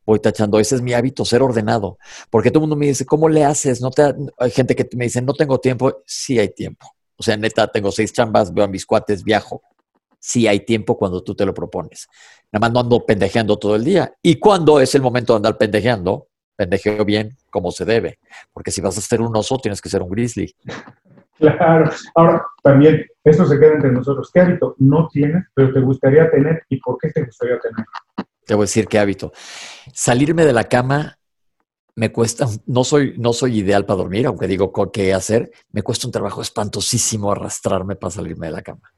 Voy 0.04 0.18
tachando. 0.18 0.58
Ese 0.58 0.74
es 0.74 0.82
mi 0.82 0.94
hábito, 0.94 1.24
ser 1.24 1.42
ordenado. 1.42 1.96
Porque 2.28 2.50
todo 2.50 2.58
el 2.58 2.62
mundo 2.62 2.76
me 2.76 2.86
dice, 2.86 3.06
¿cómo 3.06 3.28
le 3.28 3.44
haces? 3.44 3.80
No 3.80 3.92
te 3.92 4.02
hay 4.36 4.50
gente 4.50 4.74
que 4.74 4.88
me 4.96 5.04
dice, 5.04 5.22
no 5.22 5.32
tengo 5.32 5.60
tiempo. 5.60 6.02
Sí 6.04 6.40
hay 6.40 6.48
tiempo. 6.48 6.88
O 7.16 7.22
sea, 7.22 7.36
neta, 7.36 7.70
tengo 7.70 7.92
seis 7.92 8.12
chambas, 8.12 8.52
veo 8.52 8.64
a 8.64 8.68
mis 8.68 8.84
cuates, 8.84 9.22
viajo. 9.22 9.62
Sí 10.18 10.48
hay 10.48 10.60
tiempo 10.64 10.98
cuando 10.98 11.22
tú 11.22 11.36
te 11.36 11.46
lo 11.46 11.54
propones. 11.54 12.08
Nada 12.52 12.60
más 12.60 12.72
no 12.72 12.80
ando 12.80 13.06
pendejeando 13.06 13.58
todo 13.58 13.76
el 13.76 13.84
día. 13.84 14.12
Y 14.22 14.38
cuando 14.38 14.78
es 14.78 14.94
el 14.94 15.02
momento 15.02 15.32
de 15.32 15.38
andar 15.38 15.56
pendejeando, 15.56 16.28
pendejeo 16.54 17.04
bien 17.04 17.36
como 17.50 17.70
se 17.70 17.84
debe. 17.84 18.18
Porque 18.52 18.70
si 18.70 18.80
vas 18.80 18.96
a 18.98 19.00
ser 19.00 19.22
un 19.22 19.34
oso, 19.34 19.58
tienes 19.58 19.80
que 19.80 19.88
ser 19.88 20.02
un 20.02 20.10
grizzly. 20.10 20.54
Claro. 21.38 21.90
Ahora, 22.14 22.46
también, 22.62 23.04
esto 23.24 23.44
se 23.46 23.58
queda 23.58 23.72
entre 23.72 23.90
nosotros. 23.90 24.30
¿Qué 24.32 24.42
hábito 24.42 24.76
no 24.78 25.08
tienes, 25.08 25.44
pero 25.54 25.72
te 25.72 25.80
gustaría 25.80 26.30
tener 26.30 26.62
y 26.68 26.78
por 26.78 26.96
qué 26.98 27.10
te 27.10 27.24
gustaría 27.24 27.58
tener? 27.58 27.84
Te 28.46 28.54
voy 28.54 28.62
a 28.62 28.66
decir 28.66 28.86
qué 28.86 29.00
hábito. 29.00 29.32
Salirme 29.92 30.44
de 30.44 30.52
la 30.52 30.64
cama 30.64 31.18
me 31.96 32.12
cuesta, 32.12 32.46
no 32.66 32.84
soy, 32.84 33.14
no 33.18 33.32
soy 33.32 33.58
ideal 33.58 33.84
para 33.84 33.98
dormir, 33.98 34.26
aunque 34.26 34.46
digo 34.46 34.72
qué 34.92 35.12
hacer, 35.12 35.50
me 35.72 35.82
cuesta 35.82 36.06
un 36.06 36.12
trabajo 36.12 36.42
espantosísimo 36.42 37.32
arrastrarme 37.32 37.96
para 37.96 38.12
salirme 38.12 38.46
de 38.46 38.52
la 38.52 38.62
cama. 38.62 38.92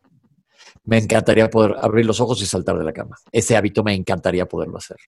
Me 0.85 0.99
encantaría 0.99 1.49
poder 1.49 1.77
abrir 1.81 2.07
los 2.07 2.21
ojos 2.21 2.41
y 2.43 2.47
saltar 2.47 2.79
de 2.79 2.85
la 2.85 2.93
cama. 2.93 3.17
Ese 3.33 3.57
hábito 3.57 3.83
me 3.83 3.95
encantaría 3.95 4.47
poderlo 4.47 4.79
hacer. 4.79 4.97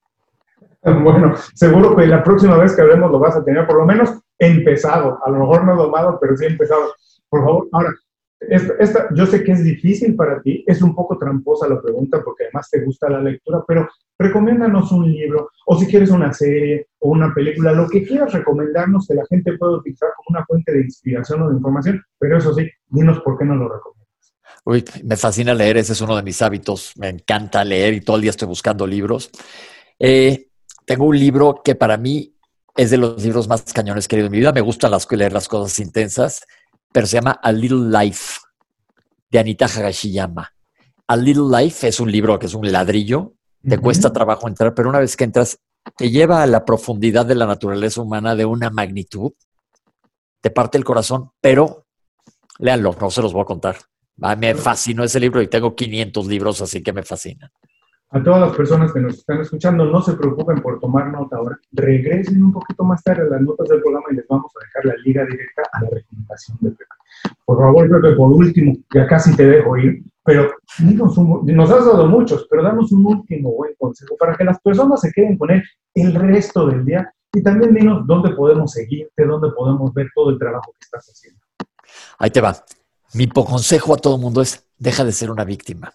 Bueno, 1.02 1.34
seguro 1.52 1.96
que 1.96 2.06
la 2.06 2.22
próxima 2.22 2.56
vez 2.56 2.76
que 2.76 2.82
hablemos 2.82 3.10
lo 3.10 3.18
vas 3.18 3.34
a 3.34 3.44
tener 3.44 3.66
por 3.66 3.78
lo 3.78 3.86
menos 3.86 4.20
empezado, 4.38 5.18
a 5.24 5.30
lo 5.30 5.40
mejor 5.40 5.64
no 5.64 5.74
domado, 5.74 6.16
pero 6.20 6.36
sí 6.36 6.44
empezado. 6.44 6.94
Por 7.28 7.44
favor, 7.44 7.68
ahora, 7.72 7.90
esta, 8.38 9.08
yo 9.14 9.26
sé 9.26 9.42
que 9.42 9.52
es 9.52 9.64
difícil 9.64 10.14
para 10.14 10.40
ti, 10.42 10.62
es 10.66 10.82
un 10.82 10.94
poco 10.94 11.18
tramposa 11.18 11.68
la 11.68 11.80
pregunta 11.80 12.22
porque 12.22 12.44
además 12.44 12.68
te 12.70 12.84
gusta 12.84 13.08
la 13.08 13.20
lectura, 13.20 13.64
pero 13.66 13.88
recomiéndanos 14.18 14.92
un 14.92 15.10
libro 15.10 15.50
o 15.66 15.76
si 15.76 15.86
quieres 15.86 16.10
una 16.10 16.32
serie 16.32 16.86
o 17.00 17.10
una 17.10 17.32
película, 17.34 17.72
lo 17.72 17.88
que 17.88 18.04
quieras 18.04 18.32
recomendarnos 18.32 19.06
que 19.08 19.14
la 19.14 19.26
gente 19.26 19.56
pueda 19.56 19.78
utilizar 19.78 20.10
como 20.16 20.36
una 20.36 20.46
fuente 20.46 20.72
de 20.72 20.82
inspiración 20.82 21.42
o 21.42 21.48
de 21.48 21.56
información, 21.56 22.02
pero 22.18 22.38
eso 22.38 22.54
sí, 22.54 22.70
dinos 22.88 23.20
por 23.20 23.38
qué 23.38 23.44
no 23.44 23.56
lo 23.56 23.68
recomiendas. 23.68 23.95
Uy, 24.66 24.85
me 25.05 25.16
fascina 25.16 25.55
leer, 25.55 25.79
ese 25.79 25.94
es 25.94 26.00
uno 26.02 26.14
de 26.16 26.22
mis 26.22 26.42
hábitos, 26.42 26.92
me 26.96 27.09
encanta 27.09 27.64
leer 27.64 27.94
y 27.94 28.00
todo 28.02 28.16
el 28.16 28.22
día 28.22 28.31
estoy 28.31 28.48
buscando 28.48 28.87
libros. 28.87 29.31
Eh, 29.98 30.48
tengo 30.85 31.07
un 31.07 31.18
libro 31.18 31.62
que 31.64 31.74
para 31.74 31.96
mí 31.96 32.35
es 32.76 32.90
de 32.90 32.98
los 32.98 33.22
libros 33.22 33.48
más 33.48 33.62
cañones 33.72 34.07
que 34.07 34.16
he 34.16 34.18
leído 34.18 34.26
en 34.26 34.33
mi 34.33 34.38
vida, 34.38 34.52
me 34.52 34.61
gusta 34.61 34.90
las, 34.90 35.11
leer 35.11 35.33
las 35.33 35.48
cosas 35.48 35.79
intensas 35.79 36.42
pero 36.96 37.07
se 37.07 37.18
llama 37.18 37.33
A 37.42 37.52
Little 37.52 37.90
Life, 37.90 38.40
de 39.31 39.38
Anita 39.38 39.66
Hagashiyama. 39.66 40.50
A 41.09 41.16
Little 41.16 41.44
Life 41.50 41.87
es 41.87 42.00
un 42.00 42.11
libro 42.11 42.38
que 42.38 42.46
es 42.46 42.55
un 42.55 42.72
ladrillo, 42.72 43.35
te 43.62 43.76
cuesta 43.76 44.14
trabajo 44.14 44.48
entrar, 44.48 44.74
pero 44.74 44.88
una 44.88 45.00
vez 45.00 45.14
que 45.14 45.24
entras, 45.24 45.59
te 45.94 46.11
lleva 46.11 46.42
a 46.42 46.46
la 46.46 46.64
profundidad 46.64 47.26
de 47.26 47.35
la 47.35 47.44
naturaleza 47.44 48.00
humana 48.00 48.35
de 48.35 48.46
una 48.46 48.70
magnitud, 48.70 49.33
te 50.40 50.50
parte 50.50 50.79
el 50.79 50.85
corazón, 50.85 51.33
pero 51.38 51.85
léanlo, 52.61 52.96
no 52.98 53.11
se 53.11 53.20
los 53.20 53.35
voy 53.35 53.42
a 53.42 53.44
contar. 53.44 53.76
Me 54.16 54.55
fascinó 54.55 55.05
ese 55.05 55.20
libro 55.20 55.42
y 55.42 55.48
tengo 55.48 55.74
500 55.74 56.26
libros, 56.26 56.62
así 56.62 56.83
que 56.83 56.92
me 56.92 57.02
fascina. 57.02 57.50
A 58.11 58.22
todas 58.22 58.40
las 58.40 58.57
personas 58.57 58.92
que 58.92 59.00
nos 59.00 59.14
están 59.14 59.40
escuchando, 59.40 59.85
no 59.85 60.00
se 60.00 60.14
preocupen 60.14 60.62
por 60.62 60.79
tomar 60.79 61.09
nota 61.09 61.37
ahora. 61.37 61.59
Regresen 61.72 62.42
un 62.42 62.52
poquito 62.52 62.85
más 62.85 63.02
tarde 63.02 63.22
a 63.22 63.31
las 63.31 63.40
notas 63.42 63.68
del 63.68 63.81
programa 63.81 64.07
y 64.11 64.14
les 64.14 64.29
vamos 64.29 64.50
a 64.55 64.64
dejar 64.64 64.85
la 64.87 65.02
liga 65.02 65.24
directa 65.24 65.62
a 65.72 65.83
la 65.83 65.90
recomendación 65.90 66.57
de 66.61 66.70
Pepe. 66.70 66.85
Por 67.44 67.59
favor, 67.59 67.90
Pepe, 67.90 68.14
por 68.14 68.33
último, 68.33 68.76
ya 68.94 69.07
casi 69.07 69.37
te 69.37 69.46
dejo 69.46 69.76
ir, 69.76 70.05
pero 70.24 70.50
nos 70.79 71.70
has 71.70 71.85
dado 71.85 72.07
muchos, 72.07 72.46
pero 72.48 72.62
damos 72.62 72.92
un 72.92 73.07
último 73.07 73.50
buen 73.52 73.74
consejo 73.76 74.16
para 74.16 74.37
que 74.37 74.44
las 74.44 74.61
personas 74.61 75.00
se 75.00 75.11
queden 75.12 75.37
con 75.37 75.50
él 75.50 75.62
el 75.94 76.14
resto 76.14 76.66
del 76.68 76.85
día 76.85 77.12
y 77.35 77.42
también 77.42 77.74
dinos 77.74 78.07
dónde 78.07 78.31
podemos 78.31 78.72
seguirte, 78.72 79.26
dónde 79.26 79.50
podemos 79.50 79.92
ver 79.92 80.09
todo 80.14 80.31
el 80.31 80.38
trabajo 80.38 80.72
que 80.72 80.85
estás 80.85 81.07
haciendo. 81.07 81.40
Ahí 82.18 82.31
te 82.31 82.40
va. 82.40 82.57
Mi 83.14 83.28
consejo 83.28 83.94
a 83.94 83.96
todo 83.96 84.16
el 84.16 84.20
mundo 84.20 84.42
es, 84.42 84.64
deja 84.78 85.04
de 85.04 85.12
ser 85.12 85.30
una 85.30 85.44
víctima 85.44 85.92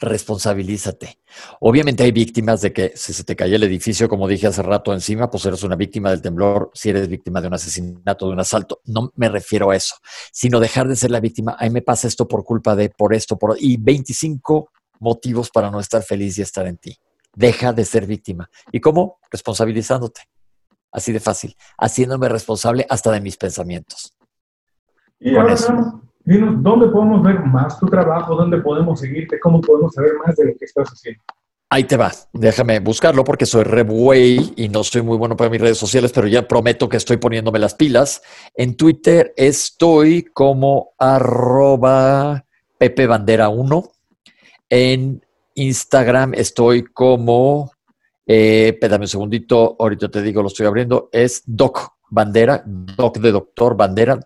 responsabilízate. 0.00 1.18
Obviamente 1.60 2.02
hay 2.02 2.10
víctimas 2.10 2.62
de 2.62 2.72
que 2.72 2.92
si 2.96 3.12
se 3.12 3.22
te 3.22 3.36
cae 3.36 3.54
el 3.54 3.62
edificio, 3.62 4.08
como 4.08 4.26
dije 4.26 4.46
hace 4.46 4.62
rato 4.62 4.92
encima, 4.92 5.30
pues 5.30 5.44
eres 5.44 5.62
una 5.62 5.76
víctima 5.76 6.10
del 6.10 6.22
temblor, 6.22 6.70
si 6.72 6.88
eres 6.88 7.06
víctima 7.06 7.40
de 7.40 7.48
un 7.48 7.54
asesinato, 7.54 8.26
de 8.26 8.32
un 8.32 8.40
asalto. 8.40 8.80
No 8.86 9.12
me 9.16 9.28
refiero 9.28 9.70
a 9.70 9.76
eso, 9.76 9.96
sino 10.32 10.58
dejar 10.58 10.88
de 10.88 10.96
ser 10.96 11.10
la 11.10 11.20
víctima. 11.20 11.54
A 11.58 11.64
mí 11.64 11.70
me 11.70 11.82
pasa 11.82 12.08
esto 12.08 12.26
por 12.26 12.44
culpa 12.44 12.74
de, 12.74 12.88
por 12.88 13.14
esto, 13.14 13.38
por... 13.38 13.56
Y 13.60 13.76
25 13.76 14.70
motivos 15.00 15.50
para 15.50 15.70
no 15.70 15.78
estar 15.78 16.02
feliz 16.02 16.38
y 16.38 16.42
estar 16.42 16.66
en 16.66 16.78
ti. 16.78 16.96
Deja 17.34 17.72
de 17.72 17.84
ser 17.84 18.06
víctima. 18.06 18.50
¿Y 18.72 18.80
cómo? 18.80 19.18
Responsabilizándote. 19.30 20.22
Así 20.90 21.12
de 21.12 21.20
fácil. 21.20 21.54
Haciéndome 21.78 22.28
responsable 22.28 22.86
hasta 22.88 23.12
de 23.12 23.20
mis 23.20 23.36
pensamientos. 23.36 24.14
Y 25.20 25.36
ahora, 25.36 25.54
dinos 26.30 26.62
dónde 26.62 26.86
podemos 26.86 27.22
ver 27.24 27.40
más 27.40 27.78
tu 27.80 27.86
trabajo, 27.86 28.36
dónde 28.36 28.58
podemos 28.58 29.00
seguirte, 29.00 29.40
cómo 29.40 29.60
podemos 29.60 29.92
saber 29.92 30.12
más 30.24 30.36
de 30.36 30.46
lo 30.46 30.52
que 30.56 30.64
estás 30.64 30.88
haciendo. 30.88 31.20
Ahí 31.68 31.84
te 31.84 31.96
va, 31.96 32.12
déjame 32.32 32.78
buscarlo 32.78 33.24
porque 33.24 33.46
soy 33.46 33.64
re 33.64 33.84
y 34.56 34.68
no 34.68 34.82
soy 34.84 35.02
muy 35.02 35.16
bueno 35.16 35.36
para 35.36 35.50
mis 35.50 35.60
redes 35.60 35.78
sociales, 35.78 36.12
pero 36.12 36.26
ya 36.26 36.46
prometo 36.46 36.88
que 36.88 36.96
estoy 36.96 37.16
poniéndome 37.16 37.58
las 37.58 37.74
pilas. 37.74 38.22
En 38.54 38.76
Twitter 38.76 39.32
estoy 39.36 40.24
como 40.24 40.94
arroba 40.98 42.44
Pepe 42.78 43.06
Bandera 43.06 43.48
1. 43.48 43.84
En 44.68 45.24
Instagram 45.54 46.34
estoy 46.34 46.84
como, 46.84 47.72
eh, 48.26 48.78
un 48.80 49.08
segundito, 49.08 49.76
ahorita 49.78 50.08
te 50.08 50.22
digo, 50.22 50.42
lo 50.42 50.48
estoy 50.48 50.66
abriendo, 50.66 51.08
es 51.12 51.42
Doc 51.46 51.92
Bandera, 52.08 52.62
Doc 52.64 53.18
de 53.18 53.32
Doctor 53.32 53.76
Bandera, 53.76 54.18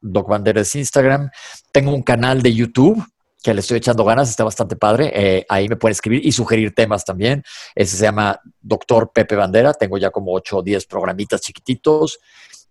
Doc 0.00 0.28
Bandera 0.28 0.60
es 0.60 0.74
Instagram. 0.74 1.30
Tengo 1.72 1.94
un 1.94 2.02
canal 2.02 2.42
de 2.42 2.52
YouTube 2.52 3.04
que 3.42 3.52
le 3.52 3.60
estoy 3.60 3.78
echando 3.78 4.04
ganas, 4.04 4.30
está 4.30 4.44
bastante 4.44 4.76
padre. 4.76 5.10
Eh, 5.14 5.46
ahí 5.48 5.68
me 5.68 5.76
pueden 5.76 5.92
escribir 5.92 6.24
y 6.24 6.30
sugerir 6.30 6.74
temas 6.74 7.04
también. 7.04 7.42
Ese 7.74 7.96
se 7.96 8.04
llama 8.04 8.40
Doctor 8.60 9.10
Pepe 9.12 9.34
Bandera. 9.34 9.74
Tengo 9.74 9.98
ya 9.98 10.10
como 10.10 10.32
8 10.32 10.58
o 10.58 10.62
10 10.62 10.86
programitas 10.86 11.40
chiquititos. 11.40 12.20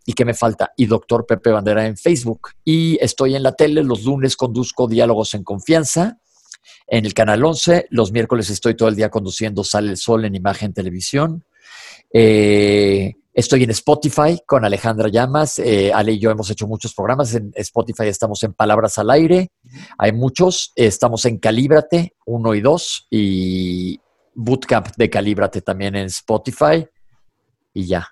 ¿Y 0.05 0.13
qué 0.13 0.23
me 0.23 0.33
falta? 0.33 0.71
Y 0.77 0.85
Doctor 0.85 1.25
Pepe 1.25 1.51
Bandera 1.51 1.85
en 1.85 1.97
Facebook. 1.97 2.51
Y 2.63 2.97
estoy 3.03 3.35
en 3.35 3.43
la 3.43 3.51
tele, 3.51 3.83
los 3.83 4.03
lunes 4.05 4.37
conduzco 4.37 4.87
Diálogos 4.87 5.33
en 5.33 5.43
Confianza 5.43 6.17
en 6.87 7.05
el 7.05 7.13
Canal 7.13 7.43
11. 7.43 7.87
Los 7.89 8.11
miércoles 8.11 8.49
estoy 8.49 8.75
todo 8.75 8.89
el 8.89 8.95
día 8.95 9.09
conduciendo 9.09 9.63
Sale 9.63 9.89
el 9.89 9.97
Sol 9.97 10.25
en 10.25 10.35
Imagen 10.35 10.73
Televisión. 10.73 11.45
Eh, 12.13 13.15
estoy 13.33 13.63
en 13.63 13.71
Spotify 13.71 14.39
con 14.45 14.65
Alejandra 14.65 15.07
Llamas. 15.07 15.59
Eh, 15.59 15.91
Ale 15.93 16.13
y 16.13 16.19
yo 16.19 16.31
hemos 16.31 16.49
hecho 16.49 16.67
muchos 16.67 16.93
programas. 16.93 17.33
En 17.35 17.51
Spotify 17.55 18.07
estamos 18.07 18.41
en 18.43 18.53
Palabras 18.53 18.97
al 18.97 19.09
Aire. 19.09 19.49
Hay 19.97 20.11
muchos. 20.11 20.71
Estamos 20.75 21.25
en 21.25 21.37
Calíbrate 21.37 22.13
1 22.25 22.55
y 22.55 22.61
2 22.61 23.07
y 23.09 24.01
Bootcamp 24.35 24.87
de 24.97 25.09
Calíbrate 25.09 25.61
también 25.61 25.95
en 25.95 26.07
Spotify. 26.07 26.85
Y 27.73 27.85
ya. 27.85 28.07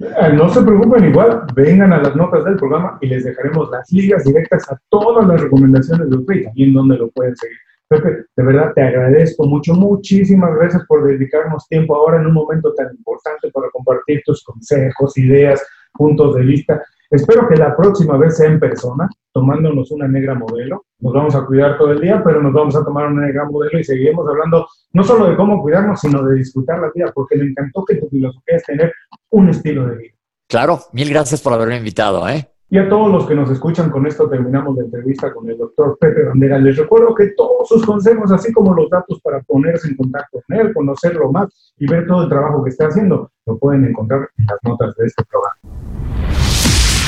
Eh, 0.00 0.32
no 0.34 0.48
se 0.48 0.60
preocupen, 0.60 1.04
igual 1.04 1.46
vengan 1.54 1.92
a 1.92 2.02
las 2.02 2.16
notas 2.16 2.44
del 2.44 2.56
programa 2.56 2.98
y 3.00 3.06
les 3.06 3.24
dejaremos 3.24 3.70
las 3.70 3.90
ligas 3.92 4.24
directas 4.24 4.70
a 4.70 4.76
todas 4.88 5.26
las 5.26 5.40
recomendaciones 5.40 6.10
de 6.10 6.16
usted 6.16 6.34
y 6.34 6.44
también 6.44 6.74
donde 6.74 6.98
lo 6.98 7.10
pueden 7.10 7.34
seguir. 7.36 7.56
Pepe, 7.88 8.24
de 8.36 8.44
verdad 8.44 8.72
te 8.74 8.82
agradezco 8.82 9.46
mucho, 9.46 9.74
muchísimas 9.74 10.54
gracias 10.56 10.84
por 10.86 11.04
dedicarnos 11.04 11.68
tiempo 11.68 11.94
ahora 11.94 12.18
en 12.18 12.26
un 12.26 12.34
momento 12.34 12.72
tan 12.74 12.94
importante 12.94 13.50
para 13.52 13.68
compartir 13.70 14.22
tus 14.24 14.42
consejos, 14.42 15.16
ideas, 15.18 15.62
puntos 15.92 16.34
de 16.34 16.42
vista. 16.42 16.82
Espero 17.10 17.46
que 17.48 17.56
la 17.56 17.76
próxima 17.76 18.16
vez 18.16 18.36
sea 18.36 18.48
en 18.48 18.58
persona, 18.58 19.08
tomándonos 19.32 19.90
una 19.90 20.08
negra 20.08 20.34
modelo. 20.34 20.84
Nos 20.98 21.12
vamos 21.12 21.34
a 21.34 21.44
cuidar 21.44 21.76
todo 21.76 21.92
el 21.92 22.00
día, 22.00 22.22
pero 22.24 22.42
nos 22.42 22.52
vamos 22.52 22.74
a 22.74 22.84
tomar 22.84 23.06
una 23.06 23.26
negra 23.26 23.44
modelo 23.44 23.78
y 23.78 23.84
seguiremos 23.84 24.26
hablando 24.26 24.66
no 24.92 25.04
solo 25.04 25.28
de 25.28 25.36
cómo 25.36 25.62
cuidarnos, 25.62 26.00
sino 26.00 26.24
de 26.24 26.36
disfrutar 26.36 26.80
la 26.80 26.90
vida, 26.94 27.12
porque 27.14 27.36
me 27.36 27.44
encantó 27.44 27.84
que 27.84 27.96
tu 27.96 28.08
filosofía 28.08 28.56
es 28.56 28.64
tener 28.64 28.92
un 29.30 29.50
estilo 29.50 29.86
de 29.86 29.96
vida. 29.96 30.14
Claro, 30.48 30.80
mil 30.92 31.10
gracias 31.10 31.40
por 31.42 31.52
haberme 31.52 31.76
invitado. 31.76 32.28
¿eh? 32.28 32.48
Y 32.74 32.78
a 32.78 32.88
todos 32.88 33.08
los 33.08 33.24
que 33.28 33.36
nos 33.36 33.48
escuchan, 33.52 33.88
con 33.88 34.04
esto 34.04 34.28
terminamos 34.28 34.74
la 34.74 34.82
entrevista 34.82 35.32
con 35.32 35.48
el 35.48 35.56
doctor 35.56 35.96
Pepe 36.00 36.24
Bandera. 36.24 36.58
Les 36.58 36.76
recuerdo 36.76 37.14
que 37.14 37.28
todos 37.36 37.68
sus 37.68 37.86
consejos, 37.86 38.32
así 38.32 38.52
como 38.52 38.74
los 38.74 38.90
datos 38.90 39.20
para 39.22 39.40
ponerse 39.42 39.86
en 39.86 39.96
contacto 39.96 40.40
con 40.44 40.58
él, 40.58 40.74
conocerlo 40.74 41.30
más 41.30 41.50
y 41.78 41.86
ver 41.86 42.04
todo 42.08 42.24
el 42.24 42.28
trabajo 42.28 42.64
que 42.64 42.70
está 42.70 42.88
haciendo, 42.88 43.30
lo 43.46 43.58
pueden 43.58 43.84
encontrar 43.84 44.28
en 44.38 44.46
las 44.46 44.58
notas 44.64 44.92
de 44.96 45.06
este 45.06 45.22
programa. 45.22 45.54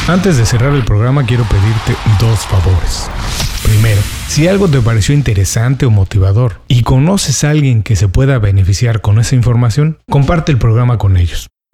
Antes 0.06 0.38
de 0.38 0.46
cerrar 0.46 0.72
el 0.72 0.84
programa, 0.84 1.26
quiero 1.26 1.42
pedirte 1.50 1.96
dos 2.20 2.46
favores. 2.46 3.10
Primero, 3.64 4.00
si 4.28 4.46
algo 4.46 4.68
te 4.68 4.80
pareció 4.80 5.16
interesante 5.16 5.84
o 5.84 5.90
motivador 5.90 6.52
y 6.68 6.84
conoces 6.84 7.42
a 7.42 7.50
alguien 7.50 7.82
que 7.82 7.96
se 7.96 8.06
pueda 8.06 8.38
beneficiar 8.38 9.00
con 9.00 9.18
esa 9.18 9.34
información, 9.34 9.98
comparte 10.08 10.52
el 10.52 10.58
programa 10.58 10.96
con 10.96 11.16
ellos. 11.16 11.48